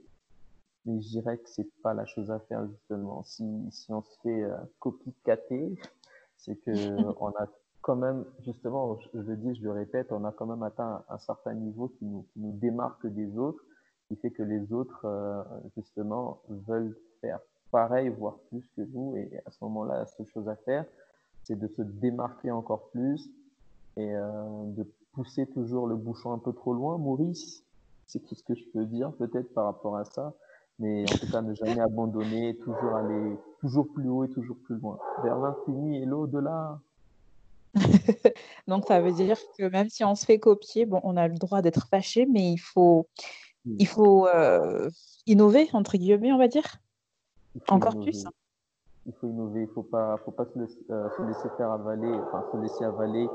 [0.86, 3.24] Mais je dirais que c'est pas la chose à faire, justement.
[3.24, 5.76] Si, si on se fait euh, copycater,
[6.38, 6.72] c'est que
[7.20, 7.48] on a
[7.82, 11.18] quand même, justement, je le dis, je le répète, on a quand même atteint un,
[11.18, 13.64] certain niveau qui nous, qui nous, démarque des autres,
[14.08, 15.44] qui fait que les autres, euh,
[15.76, 17.40] justement, veulent faire
[17.72, 19.16] pareil, voire plus que nous.
[19.18, 20.86] Et à ce moment-là, la seule chose à faire,
[21.46, 23.30] c'est de se démarquer encore plus
[23.98, 24.24] et euh,
[24.76, 26.98] de pousser toujours le bouchon un peu trop loin.
[26.98, 27.64] Maurice,
[28.08, 30.34] c'est tout ce que je peux dire peut-être par rapport à ça.
[30.80, 34.76] Mais en tout cas, ne jamais abandonner, toujours aller toujours plus haut et toujours plus
[34.76, 36.80] loin, vers l'infini et l'au-delà.
[38.68, 41.36] Donc, ça veut dire que même si on se fait copier, bon, on a le
[41.36, 43.08] droit d'être fâché, mais il faut,
[43.66, 44.90] il faut euh,
[45.28, 46.78] innover, entre guillemets, on va dire.
[47.70, 48.26] Encore plus.
[49.06, 52.12] Il faut innover, il faut pas, faut pas se, laisser, euh, se, laisser faire avaler,
[52.12, 53.30] enfin, se laisser avaler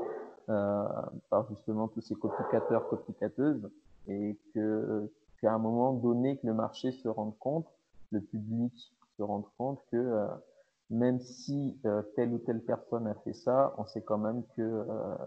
[0.49, 0.83] euh,
[1.29, 3.69] par justement tous ces copicateurs, copicateuses,
[4.07, 7.67] et que qu'à un moment donné, que le marché se rende compte,
[8.11, 10.27] le public se rende compte que euh,
[10.89, 14.85] même si euh, telle ou telle personne a fait ça, on sait quand même que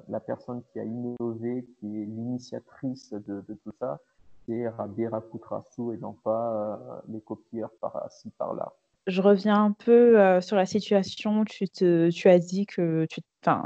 [0.09, 4.01] la personne qui a innové, qui est l'initiatrice de, de, tout ça,
[4.47, 8.75] c'est Rabira Kutrasu et non pas les copieurs par-ci, par-là.
[9.07, 11.45] Je reviens un peu euh, sur la situation.
[11.45, 13.21] Tu, te, tu as dit que, tu,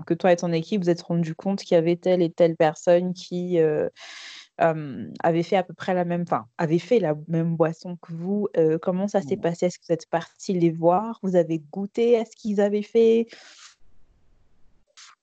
[0.07, 2.57] que toi et ton équipe vous êtes rendu compte qu'il y avait telle et telle
[2.57, 3.89] personne qui euh,
[4.61, 8.13] euh, avait fait à peu près la même, enfin, avait fait la même boisson que
[8.13, 8.49] vous.
[8.83, 9.67] Comment ça s'est passé?
[9.67, 11.21] Est-ce que vous êtes parti les voir?
[11.23, 13.29] Vous avez goûté à ce qu'ils avaient fait?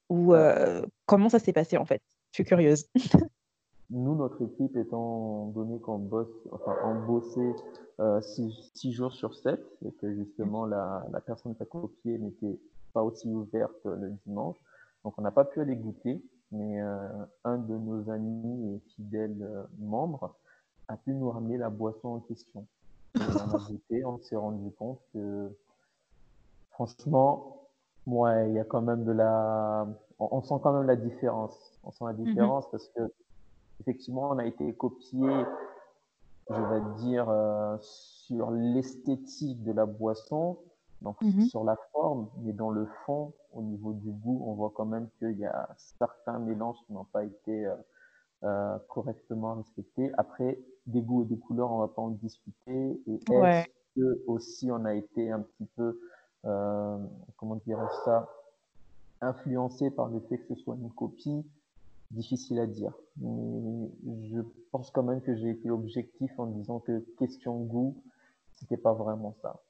[0.10, 2.02] Ou euh, comment ça s'est passé en fait?
[2.32, 2.86] Je suis curieuse.
[3.92, 7.56] Nous, notre équipe, étant donné qu'on bosse, enfin, on bossait
[8.00, 12.18] euh, six, six, jours sur sept, et que justement la, la personne qui a copié
[12.18, 12.60] n'était
[12.94, 14.58] pas aussi ouverte le dimanche,
[15.04, 16.22] donc on n'a pas pu aller goûter
[16.52, 20.36] mais euh, un de nos amis et fidèles euh, membres
[20.88, 22.66] a pu nous ramener la boisson en question.
[23.16, 25.50] on a goûté, on s'est rendu compte que
[26.72, 27.68] franchement,
[28.06, 29.88] ouais, il y a quand même de la,
[30.20, 31.80] on, sent quand même la différence.
[31.84, 32.26] On sent la mhm.
[32.26, 33.02] différence parce que
[33.80, 35.30] effectivement, on a été copié,
[36.50, 40.58] je vais dire, euh, sur l'esthétique de la boisson,
[41.02, 41.46] donc mhm.
[41.46, 45.08] sur la forme, mais dans le fond, au niveau du goût, on voit quand même
[45.20, 47.76] qu'il y a certains mélanges qui n'ont pas été euh,
[48.44, 50.12] euh, correctement respectés.
[50.18, 53.02] Après, des goûts et des couleurs, on va pas en discuter.
[53.08, 56.00] Et est-ce que aussi on a été un petit peu,
[56.46, 56.98] euh,
[57.38, 58.30] comment dirais ça,
[59.22, 61.46] influencé par le fait que ce soit une copie
[62.16, 62.94] Difficile à dire.
[63.18, 63.90] Mais
[64.30, 64.40] je
[64.72, 68.02] pense quand même que j'ai été objectif en disant que question goût,
[68.54, 69.62] c'était pas vraiment ça.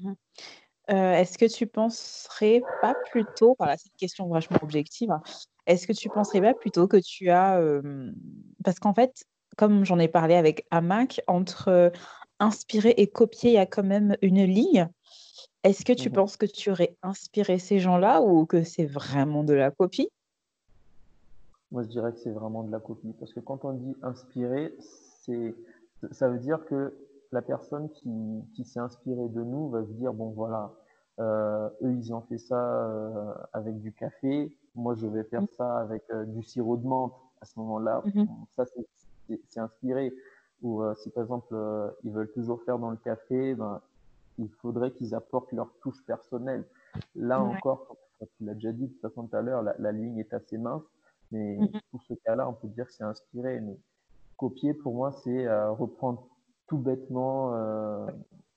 [0.00, 0.16] Mhm.
[0.90, 5.20] Euh, est-ce que tu penserais pas plutôt, voilà, c'est une question vachement objective, hein,
[5.66, 7.60] est-ce que tu penserais pas plutôt que tu as,
[8.64, 9.24] parce qu'en fait,
[9.58, 11.92] comme j'en ai parlé avec Amac, entre
[12.40, 14.88] inspirer et copier, il y a quand même une ligne.
[15.64, 19.44] Est-ce que tu mmh penses que tu aurais inspiré ces gens-là ou que c'est vraiment
[19.44, 20.08] de la copie?
[21.70, 24.74] Moi, je dirais que c'est vraiment de la copie, parce que quand on dit inspirer,
[24.78, 25.54] c'est,
[26.12, 26.94] ça veut dire que
[27.32, 28.10] la personne qui,
[28.54, 30.72] qui s'est inspirée de nous va se dire, bon voilà,
[31.20, 35.48] euh, eux, ils ont fait ça euh, avec du café, moi, je vais faire mmh.
[35.56, 37.12] ça avec euh, du sirop de menthe.
[37.40, 38.24] À ce moment-là, mmh
[38.56, 40.12] ça, c'est inspiré.
[40.62, 41.54] Ou si par exemple,
[42.02, 43.80] ils veulent toujours faire dans le café, ben,
[44.38, 46.64] il faudrait qu'ils apportent leur touche personnelle.
[47.14, 50.34] Là encore, tu l'as déjà dit de toute façon tout à l'heure, la, ligne est
[50.34, 50.82] assez mince,
[51.30, 53.60] mais mmh pour ce cas-là, on peut dire que c'est inspiré.
[53.60, 53.76] Mais
[54.36, 56.26] copier, pour moi, c'est reprendre
[56.68, 58.06] tout bêtement euh,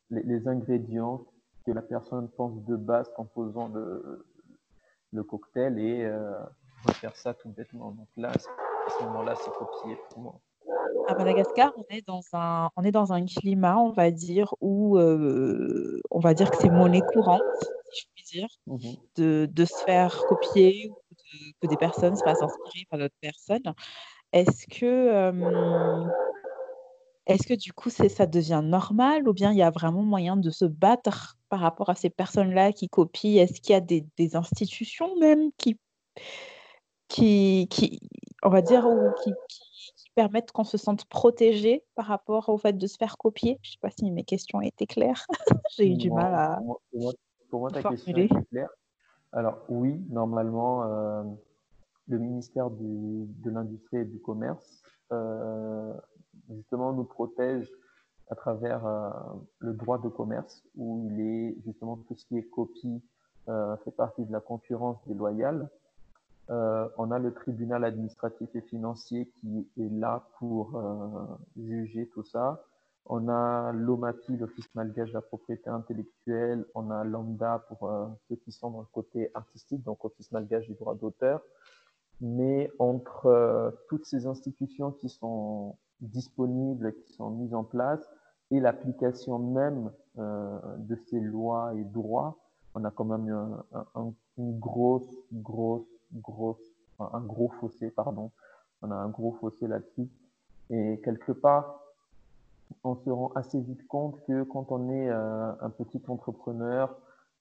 [0.09, 1.25] les, ingrédients
[1.65, 4.25] que la personne pense de base composant le,
[5.13, 6.33] le cocktail et euh,
[6.93, 7.91] faire ça tout bêtement.
[7.91, 10.39] Donc là, à ce moment-là, c'est copié pour moi.
[11.07, 14.97] À Madagascar, on est dans un, on est dans un climat, on va dire, où
[14.97, 17.41] euh, on va dire que c'est monnaie courante,
[17.91, 20.95] si je puis dire, mmh de, de, se faire copier ou
[21.61, 23.73] que des personnes se fassent inspirer par d'autres personnes.
[24.33, 26.07] Est-ce que euh,
[27.27, 30.49] est-ce que du coup, ça devient normal ou bien il y a vraiment moyen de
[30.49, 33.41] se battre par rapport à ces personnes-là qui copient?
[33.41, 35.77] Est-ce qu'il y a des, institutions même qui,
[37.07, 37.99] qui, qui,
[38.43, 39.33] on va dire, ou qui,
[40.13, 43.59] permettent qu'on se sente protégé par rapport au fait de se faire copier?
[43.61, 45.25] Je ne sais pas si mes questions étaient claires.
[45.77, 46.59] J'ai eu du mal à.
[47.49, 48.69] Pour moi, ta question est claire.
[49.33, 51.23] Alors oui, normalement, euh,
[52.07, 54.83] le ministère de l'Industrie et du Commerce
[55.13, 55.93] euh,
[56.49, 57.71] justement nous protège
[58.29, 59.09] à travers euh,
[59.59, 63.01] le droit de commerce, où il est justement tout ce qui est copie
[63.83, 65.67] fait partie de la concurrence déloyale.
[66.47, 70.81] On a le tribunal administratif et financier qui est là pour
[71.57, 72.63] juger tout ça.
[73.05, 76.65] On a l'OMAPI, l'Office malgache de la propriété intellectuelle.
[76.75, 77.89] On a Lambda pour
[78.27, 81.41] ceux qui sont dans le côté artistique, donc Office malgache du droit d'auteur.
[82.21, 88.01] Mais entre toutes ces institutions qui sont disponibles qui sont mises en place
[88.49, 92.37] et l'application même euh, de ces lois et droits,
[92.73, 93.29] on a quand même
[93.95, 96.61] un, une grosse, grosse, grosse,
[96.99, 98.31] un gros fossé, pardon.
[98.81, 100.09] On a un gros fossé là-dessus.
[100.69, 101.79] Et quelque part,
[102.83, 106.95] on se rend assez vite compte que quand on est euh, un petit entrepreneur,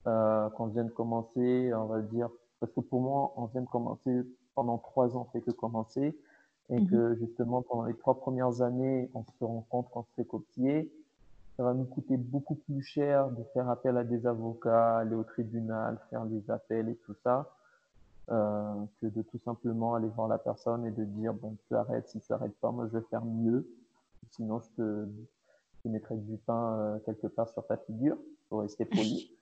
[0.07, 2.28] euh, qu'on vient de commencer, on va dire,
[2.59, 4.23] parce que pour moi, on vient de commencer
[4.55, 6.16] pendant trois ans, fait que commencer,
[6.70, 10.12] et mmh que justement pendant les trois premières années, on se rend compte qu'on se
[10.16, 10.93] fait copier,
[11.57, 15.24] ça va nous coûter beaucoup plus cher de faire appel à des avocats, aller au
[15.24, 17.51] tribunal, faire des appels et tout ça,
[18.31, 22.09] euh, que de tout simplement aller voir la personne et de dire bon tu arrêtes,
[22.09, 23.69] si tu arrêtes pas, moi je vais faire mieux,
[24.30, 25.09] sinon je te,
[25.84, 28.16] je mettrai du pain euh, quelque part sur ta figure
[28.48, 29.36] pour rester poli.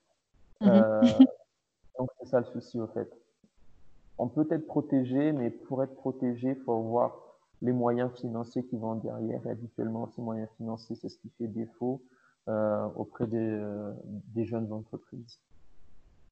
[0.60, 1.02] Mmh euh,
[1.98, 3.10] donc c'est ça le souci au fait
[4.18, 7.16] on peut être protégé, mais pour être protégé, il faut avoir
[7.62, 9.40] les moyens financiers qui vont derrière.
[9.46, 12.02] Et habituellement, ces moyens financiers, c'est ce qui fait défaut
[12.48, 13.92] euh, auprès euh,
[14.34, 15.38] des, jeunes entreprises.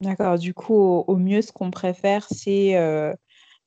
[0.01, 0.39] D'accord.
[0.39, 3.15] Du coup, au, mieux, ce qu'on préfère, c'est euh,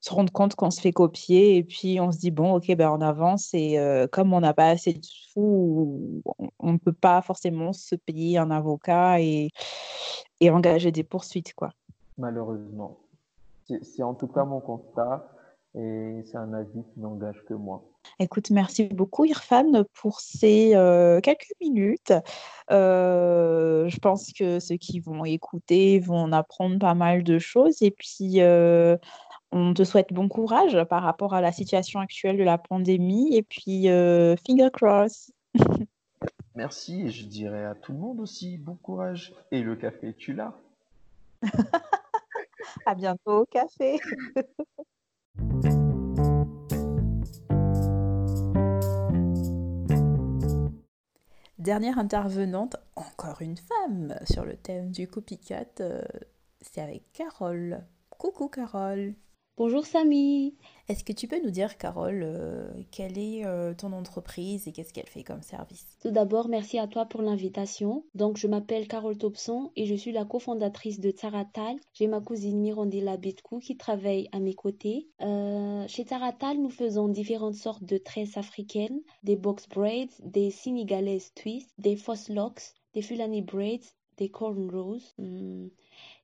[0.01, 2.89] se rendre compte qu'on se fait copier et puis on se dit, bon, ok, ben,
[2.89, 3.49] on avance.
[3.53, 3.77] Et
[4.11, 6.23] comme on n'a pas assez de sous,
[6.59, 9.49] on ne peut pas forcément se payer un avocat et,
[10.39, 11.53] et engager des poursuites.
[11.53, 11.71] quoi.
[12.17, 12.97] Malheureusement.
[13.81, 15.30] C'est en tout cas mon constat
[15.76, 17.84] et c'est un avis qui n'engage que moi.
[18.17, 22.13] Écoute, merci beaucoup Irfan pour ces euh, quelques minutes.
[22.71, 27.91] Euh, je pense que ceux qui vont écouter vont apprendre pas mal de choses et
[27.91, 28.97] puis euh,
[29.51, 33.41] On te souhaite bon courage par rapport à la situation actuelle de la pandémie et
[33.41, 35.31] puis euh, finger cross.
[36.55, 39.34] Merci et je dirais à tout le monde aussi bon courage.
[39.51, 40.53] Et le café, tu l'as
[42.85, 43.99] À bientôt au café.
[51.57, 56.01] Dernière intervenante, encore une femme sur le thème du copycat, euh,
[56.61, 57.84] c'est avec Carole.
[58.09, 59.13] Coucou Carole.
[59.60, 60.56] Bonjour Samy.
[60.88, 64.94] Est-ce que tu peux nous dire, Carole, euh, quelle est euh, ton entreprise et qu'est-ce
[64.94, 65.86] qu'elle fait comme service?
[66.02, 68.06] Tout d'abord, merci à toi pour l'invitation.
[68.15, 71.76] Donc, je m'appelle Carole Topson et je suis la cofondatrice de Taratal.
[71.91, 75.10] J'ai ma cousine Mirandela Bitkou qui travaille à mes côtés.
[75.19, 81.34] Euh, chez Taratal, nous faisons différentes sortes de tresses africaines, des box braids, des sénégalaises
[81.34, 82.64] twists, des false locks,
[82.94, 83.81] des fulani braids,
[84.15, 85.02] des cornrows.
[85.18, 85.68] Hmm,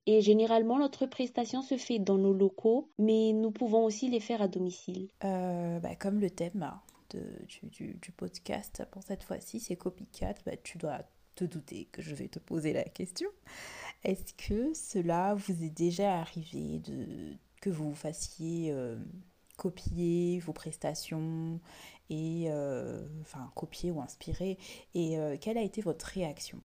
[0.08, 4.42] et généralement, notre prestation se fait dans nos locaux, mais nous pouvons aussi les faire
[4.42, 5.10] à domicile.
[5.24, 6.72] Euh, bah, comme le thème
[7.64, 11.00] du, du, podcast pour cette fois-ci, c'est copycat, bah, tu dois
[11.36, 13.30] te douter que je vais te poser la question.
[14.04, 18.98] Est-ce que cela vous est déjà arrivé de, que vous fassiez euh,
[19.58, 21.60] copier vos prestations
[22.10, 24.58] et euh, enfin copier ou inspirer
[24.94, 26.60] et quelle a été votre réaction?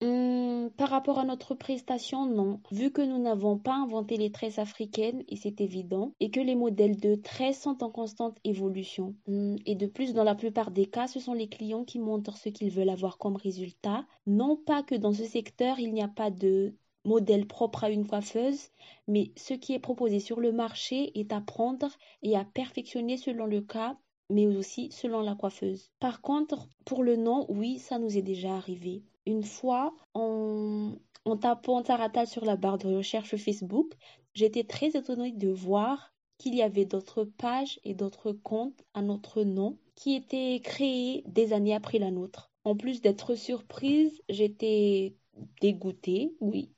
[0.76, 2.59] Par rapport à notre prestation, non.
[2.72, 6.55] Vu que nous n'avons pas inventé les tresses africaines, et c'est évident, et que les
[6.55, 9.15] modèles de tresses sont en constante évolution.
[9.27, 12.38] Hmm, et de plus, dans la plupart des cas, ce sont les clients qui montrent
[12.38, 14.05] ce qu'ils veulent avoir comme résultat.
[14.26, 18.05] Non pas que dans ce secteur, il n'y a pas de modèle propre à une
[18.05, 18.69] coiffeuse,
[19.07, 21.89] mais ce qui est proposé sur le marché est à prendre
[22.22, 23.97] et à perfectionner selon le cas
[24.29, 25.91] mais aussi selon la coiffeuse.
[25.99, 29.03] Par contre, pour le nom, oui, ça nous est déjà arrivé.
[29.25, 30.93] Une fois, en,
[31.41, 33.93] tapant Taratal sur la barre de recherche Facebook,
[34.33, 39.43] j'étais très étonnée de voir qu'il y avait d'autres pages et d'autres comptes à notre
[39.43, 42.51] nom qui étaient créés des années après la nôtre.
[42.63, 45.15] En plus d'être surprise, j'étais
[45.61, 46.71] dégoûtée, oui.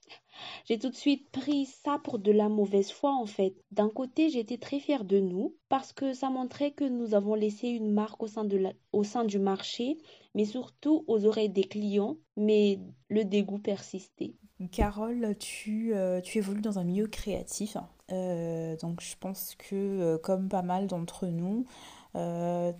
[0.65, 3.55] J'ai tout de suite pris ça pour de la mauvaise foi en fait.
[3.71, 7.69] D'un côté, j'étais très fière de nous parce que ça montrait que nous avons laissé
[7.69, 8.61] une marque au sein, de
[8.91, 9.97] au sein du marché
[10.35, 12.79] mais surtout aux oreilles des clients, mais
[13.09, 14.35] le dégoût persistait.
[14.71, 17.77] Carole, tu, euh, tu évolues dans un milieu créatif,
[18.11, 21.65] euh, donc je pense que euh, comme pas mal d'entre nous,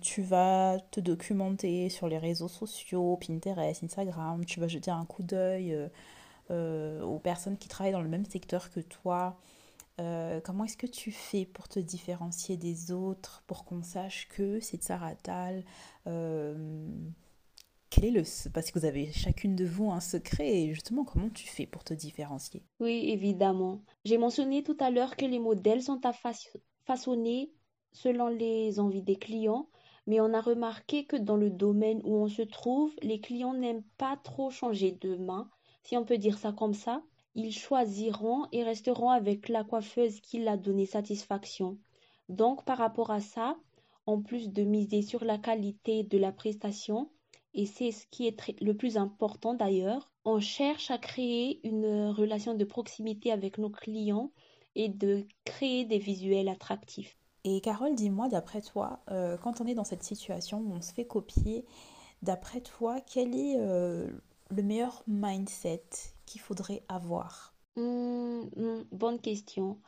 [0.00, 5.22] tu vas te documenter sur les réseaux sociaux, Pinterest, Instagram, tu vas jeter un coup
[5.22, 5.74] d'œil
[6.50, 9.38] aux personnes qui travaillent dans le même secteur que toi.
[9.96, 14.82] comment est-ce que tu fais pour te différencier des autres, pour qu'on sache que c'est
[14.82, 15.64] Sarah Tal
[17.90, 21.28] quel est le parce que vous avez chacune de vous un secret et justement comment
[21.28, 22.62] tu fais pour te différencier?
[22.78, 23.82] Oui, évidemment.
[24.04, 26.12] J'ai mentionné tout à l'heure que les modèles sont à
[26.86, 27.52] façonner
[27.92, 29.68] selon les envies des clients,
[30.06, 33.84] mais on a remarqué que dans le domaine où on se trouve, les clients n'aiment
[33.98, 35.50] pas trop changer de main,
[35.82, 37.02] si on peut dire ça comme ça.
[37.34, 41.78] Ils choisiront et resteront avec la coiffeuse qui l'a donné satisfaction.
[42.28, 43.56] Donc par rapport à ça,
[44.06, 47.10] en plus de miser sur la qualité de la prestation,
[47.54, 52.54] et c'est ce qui est le plus important d'ailleurs, on cherche à créer une relation
[52.54, 54.32] de proximité avec nos clients
[54.74, 57.16] et de créer des visuels attractifs.
[57.44, 60.92] Et Carole, dis-moi, d'après toi, euh, quand on est dans cette situation où on se
[60.92, 61.64] fait copier,
[62.22, 64.10] d'après toi, quel est euh,
[64.50, 65.84] le meilleur mindset
[66.26, 67.54] qu'il faudrait avoir?
[67.76, 69.80] Mmh, mmh, Bonne question.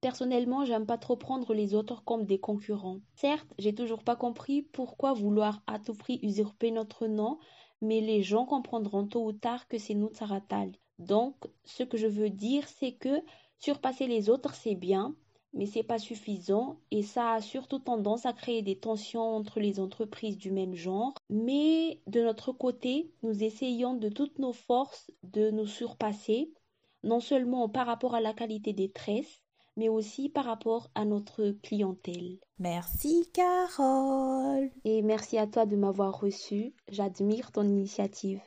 [0.00, 3.00] Personnellement, j'aime pas trop prendre les autres comme des concurrents.
[3.14, 7.38] Certes, j'ai toujours pas compris pourquoi vouloir à tout prix usurper notre nom,
[7.82, 10.72] mais les gens comprendront tôt ou tard que c'est nous Tsaratal.
[10.98, 13.22] Donc, ce que je veux dire, c'est que
[13.58, 15.14] surpasser les autres, c'est bien,
[15.52, 19.80] mais c'est pas suffisant et ça a surtout tendance à créer des tensions entre les
[19.80, 21.14] entreprises du même genre.
[21.28, 26.52] Mais de notre côté, nous essayons de toutes nos forces de nous surpasser,
[27.02, 29.42] non seulement par rapport à la qualité des tresses,
[29.76, 32.38] mais aussi par rapport à notre clientèle.
[32.58, 34.70] Merci Carole.
[34.84, 36.74] Et merci à toi de m'avoir reçu.
[36.88, 38.40] J'admire ton initiative.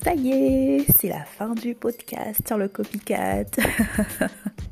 [0.00, 3.44] Ça y est, c'est la fin du podcast sur le copycat.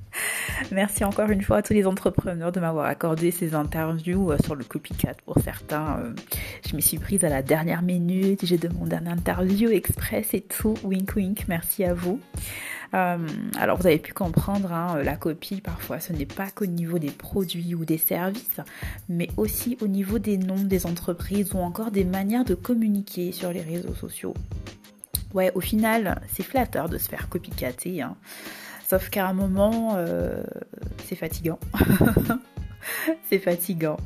[0.72, 4.54] Merci encore une fois à tous les entrepreneurs de m'avoir accordé ces interviews euh, sur
[4.54, 5.14] le copycat.
[5.24, 6.12] Pour certains, euh,
[6.68, 10.74] je me suis prise à la dernière minute, j'ai demandé un interview express et tout.
[10.84, 12.20] Wink wink, merci à vous.
[12.94, 13.18] Euh,
[13.58, 17.10] alors vous avez pu comprendre, hein, la copie parfois ce n'est pas qu'au niveau des
[17.10, 18.60] produits ou des services,
[19.08, 23.52] mais aussi au niveau des noms des entreprises ou encore des manières de communiquer sur
[23.52, 24.34] les réseaux sociaux.
[25.34, 28.16] Ouais, au final, c'est flatteur de se faire copycater, hein.
[28.88, 30.42] sauf qu'à un moment, euh,
[31.06, 31.58] c'est fatigant.
[33.28, 33.96] c'est fatigant.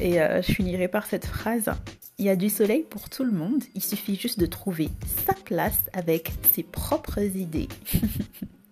[0.00, 1.70] Et euh, je finirai par cette phrase.
[2.18, 4.88] Il y a du soleil pour tout le monde, il suffit juste de trouver
[5.26, 7.68] sa place avec ses propres idées.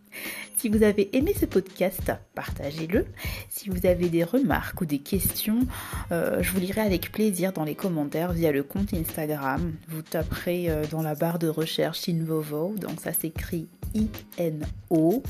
[0.57, 3.07] si vous avez aimé ce podcast, partagez-le.
[3.49, 5.67] Si vous avez des remarques ou des questions,
[6.13, 9.73] euh, je vous lirai avec plaisir dans les commentaires via le compte Instagram.
[9.89, 15.23] Vous taperez euh, dans la barre de recherche Invovo, donc ça s'écrit I-N-O.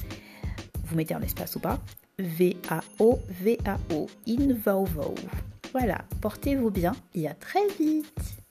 [0.84, 1.80] Vous mettez un espace ou pas
[2.18, 5.14] V-A-O-V-A-O, Invovo.
[5.72, 8.41] Voilà, portez-vous bien et à très vite